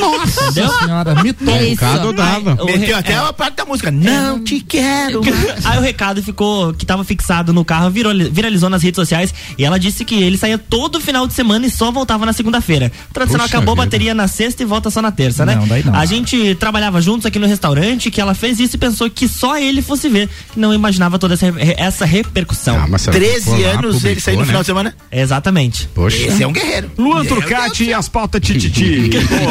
[0.00, 0.70] Nossa Entendeu?
[0.78, 1.54] senhora, mitou.
[1.54, 1.80] É isso.
[1.84, 2.62] Recado dava.
[2.62, 3.16] O Meteu até é.
[3.16, 3.90] a parte da música.
[3.90, 5.20] Não te quero.
[5.64, 9.64] Aí o recado ficou que tava fixado no carro, virou- viralizou nas redes sociais e
[9.64, 12.90] ela disse que ele saía todo final de semana e só voltava na segunda-feira.
[13.10, 15.54] O tradicional Puxa acabou a bateria na sexta e volta só na terça, né?
[15.56, 15.94] Não, daí não.
[15.94, 19.56] A gente trabalhava juntos aqui no restaurante, que ela fez isso e pensou que só
[19.58, 20.28] ele fosse ver.
[20.56, 21.46] Não imaginava toda essa,
[21.76, 22.76] essa repercussão.
[22.82, 24.46] Ah, mas se ela 13 for lá, anos ele publicou, saiu no né?
[24.46, 24.94] final de semana.
[25.10, 25.88] Exatamente.
[25.94, 26.16] Poxa.
[26.16, 26.90] Esse é um guerreiro.
[26.98, 29.10] Luan Turcati e as pautas tititi.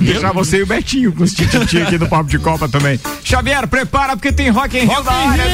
[0.00, 2.98] Deixar você e o Betinho com os tititi aqui do Papo de Copa também.
[3.24, 5.44] Xavier, prepara porque tem Rock in Rio área.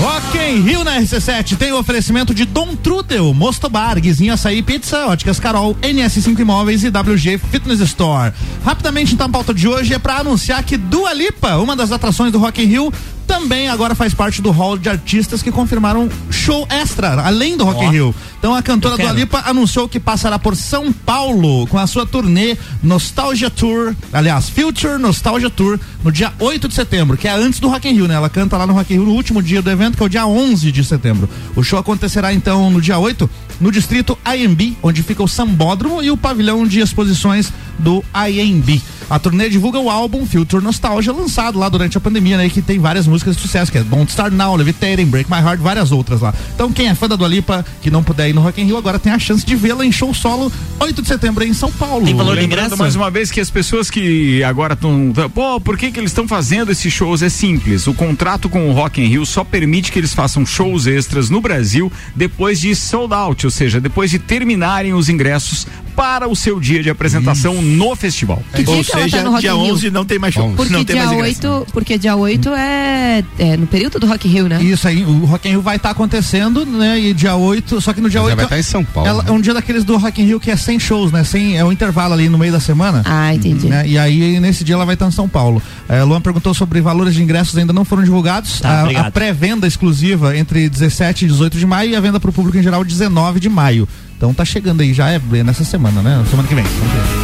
[0.00, 4.62] Rock in Rio na RC7 tem o oferecimento de Dom Trudel, Mosto Bar, Guizinho Açaí
[4.62, 8.32] Pizza, Óticas Carol, NS5 Imóveis e WG Fitness Store.
[8.64, 12.32] Rapidamente, então, a pauta de hoje é para anunciar que Dua Lipa, uma das atrações
[12.32, 12.92] do Rock in Rio,
[13.26, 17.84] também agora faz parte do hall de artistas que confirmaram show extra, além do Rock
[17.84, 17.90] in Ó.
[17.90, 18.14] Rio.
[18.38, 19.18] Então a cantora Eu Dua quero.
[19.18, 24.98] Lipa anunciou que passará por São Paulo com a sua turnê Nostalgia Tour, aliás, Future
[24.98, 28.14] Nostalgia Tour, no dia 8 de setembro, que é antes do Rock in Rio, né?
[28.14, 30.08] Ela canta lá no Rock in Rio no último dia do evento, que é o
[30.08, 31.28] dia 11 de setembro.
[31.56, 33.28] O show acontecerá então no dia 8,
[33.60, 38.80] no distrito IMB, onde fica o Sambódromo e o pavilhão de exposições do IMB.
[39.10, 42.48] A turnê divulga o álbum Future Nostalgia, lançado lá durante a pandemia, né?
[42.48, 45.60] Que tem várias músicas de sucesso, que é Don't Start Now, Levitating, Break My Heart,
[45.60, 46.32] várias outras lá.
[46.54, 48.78] Então, quem é fã da Dua Lipa, que não puder ir no Rock in Rio,
[48.78, 50.50] agora tem a chance de vê-la em show solo
[50.80, 52.06] 8 de setembro em São Paulo.
[52.06, 52.78] Tem valor de Lembrando ingresso?
[52.78, 55.12] mais uma vez que as pessoas que agora estão.
[55.34, 57.20] Pô, por que, que eles estão fazendo esses shows?
[57.22, 57.86] É simples.
[57.86, 61.40] O contrato com o Rock in Rio só permite que eles façam shows extras no
[61.40, 66.58] Brasil depois de sold out, ou seja, depois de terminarem os ingressos para o seu
[66.58, 68.42] dia de apresentação no festival.
[68.54, 69.74] Que dia Ou que ela seja, tá no Rock dia in Rio?
[69.74, 70.52] 11 não tem mais show.
[70.56, 71.48] Porque não tem dia mais ingresso.
[71.48, 74.62] 8, porque dia 8 é, é no período do Rock in Rio, né?
[74.62, 76.98] Isso aí, o Rock in Rio vai estar acontecendo, né?
[77.00, 79.08] E dia 8, só que no dia Mas 8 vai estar em São Paulo.
[79.08, 79.30] ela- né?
[79.30, 81.24] é um dia daqueles do Rock in Rio que é sem shows, né?
[81.24, 83.02] Sem, é um intervalo ali no meio da semana.
[83.04, 83.66] Ah, entendi.
[83.66, 83.86] né?
[83.86, 85.62] E aí, nesse dia, ela vai estar em São Paulo.
[85.88, 88.60] É, Luan perguntou sobre valores de ingressos, ainda não foram divulgados.
[88.60, 92.30] Tá, a, a pré-venda exclusiva entre 17 e 18 de maio e a venda para
[92.30, 93.88] o público em geral 19 de maio.
[94.16, 96.24] Então tá chegando aí, já é nessa semana, né?
[96.30, 96.64] Semana que vem.
[96.64, 97.23] Semana que vem.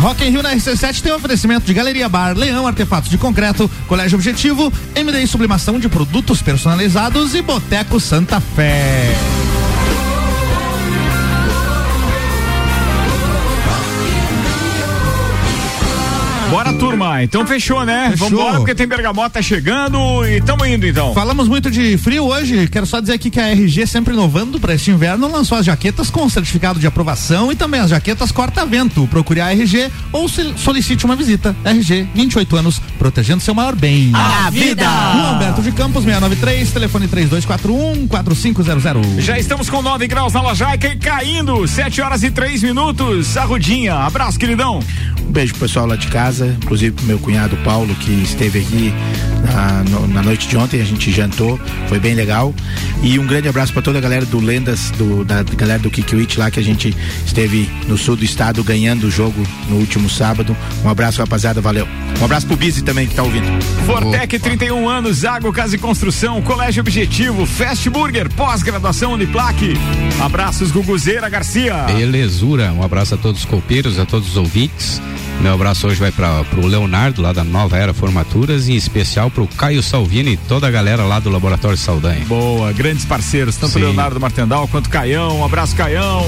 [0.00, 3.70] Rock in Rio na RC7 tem um oferecimento de Galeria Bar, Leão Artefatos de Concreto,
[3.86, 9.14] Colégio Objetivo, MDI Sublimação de Produtos Personalizados e Boteco Santa Fé.
[16.50, 17.22] Bora, turma.
[17.22, 18.10] Então fechou, né?
[18.10, 18.30] Fechou.
[18.30, 21.14] Vambora, porque tem bergamota chegando e tamo indo então.
[21.14, 22.66] Falamos muito de frio hoje.
[22.68, 26.10] Quero só dizer aqui que a RG, sempre inovando para este inverno, lançou as jaquetas
[26.10, 29.06] com certificado de aprovação e também as jaquetas corta-vento.
[29.06, 31.54] Procure a RG ou solicite uma visita.
[31.64, 34.10] RG, 28 anos, protegendo seu maior bem.
[34.14, 34.88] A vida!
[34.88, 39.24] Rua Humberto de Campos, 693, telefone 3241 4500.
[39.24, 41.66] Já estamos com 9 graus na Lajaica e caindo.
[41.66, 43.36] 7 horas e 3 minutos.
[43.36, 43.94] Arrudinha.
[43.94, 44.80] Abraço, queridão.
[45.20, 48.92] Um beijo pro pessoal lá de casa, inclusive pro meu cunhado Paulo, que esteve aqui
[49.52, 52.54] na, no- na noite de ontem, a gente jantou, foi bem legal.
[53.02, 56.38] E um grande abraço para toda a galera do Lendas, do, da galera do Kikiwit
[56.38, 56.94] lá, que a gente
[57.26, 60.56] esteve no sul do estado ganhando o jogo no último sábado.
[60.84, 61.86] Um abraço, rapaziada, valeu.
[62.20, 63.46] Um abraço pro Bizi também que tá ouvindo.
[63.86, 69.74] Fortec, 31 anos, Água, Casa e Construção, Colégio Objetivo, Fast Burger, pós-graduação Uniplaque.
[70.20, 71.74] Abraços, Guguzeira Garcia.
[71.84, 75.00] Belezura, um abraço a todos os copeiros, a todos os ouvintes.
[75.40, 79.30] Meu abraço hoje vai para o Leonardo, lá da Nova Era Formaturas, e em especial
[79.30, 82.26] para o Caio Salvini e toda a galera lá do Laboratório Saldanha.
[82.26, 83.80] Boa, grandes parceiros, tanto Sim.
[83.80, 85.38] Leonardo Martendal quanto Caião.
[85.38, 86.26] Um abraço, Caião.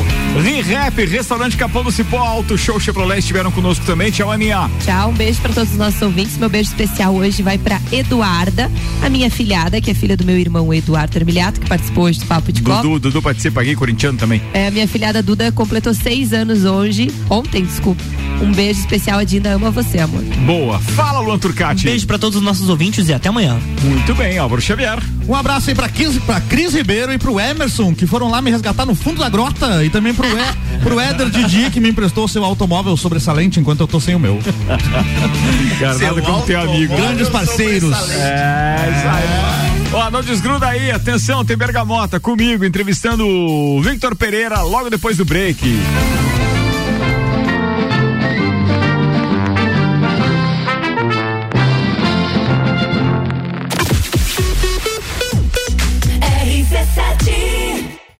[0.64, 4.10] Rap, Restaurante Capão do Cipó, Alto Show Chevrolet estiveram conosco também.
[4.10, 4.70] Tchau, Aninha.
[4.82, 6.38] Tchau, um beijo pra todos os nossos ouvintes.
[6.38, 8.70] Meu beijo especial hoje vai pra Eduarda,
[9.02, 12.26] a minha filhada, que é filha do meu irmão Eduardo Armiliato, que participou hoje do
[12.26, 12.80] Papo de Copa.
[12.80, 14.40] Dudu, Dudu participa aqui, corintiano também.
[14.54, 18.02] É, a minha filhada Duda completou seis anos hoje, ontem, desculpa.
[18.40, 20.22] Um beijo especial, a Dinda ama você, amor.
[20.46, 20.78] Boa.
[20.78, 21.84] Fala, Luan Turcati.
[21.84, 23.58] Beijo pra todos os nossos ouvintes e até amanhã.
[23.82, 24.98] Muito bem, Álvaro Xavier.
[25.26, 28.50] Um abraço aí pra Cris, pra Cris Ribeiro e pro Emerson, que foram lá me
[28.50, 29.84] resgatar no fundo da grota.
[29.84, 33.88] E também pro, e, pro Éder Didi, que me emprestou seu automóvel sobressalente enquanto eu
[33.88, 34.38] tô sem o meu.
[35.78, 36.94] Cara, Seu nada como ter amigo.
[36.96, 37.96] Grandes parceiros.
[38.10, 39.82] É, isso aí.
[39.94, 45.24] Ó, não desgruda aí, atenção, tem Bergamota comigo, entrevistando o Victor Pereira logo depois do
[45.24, 45.60] break.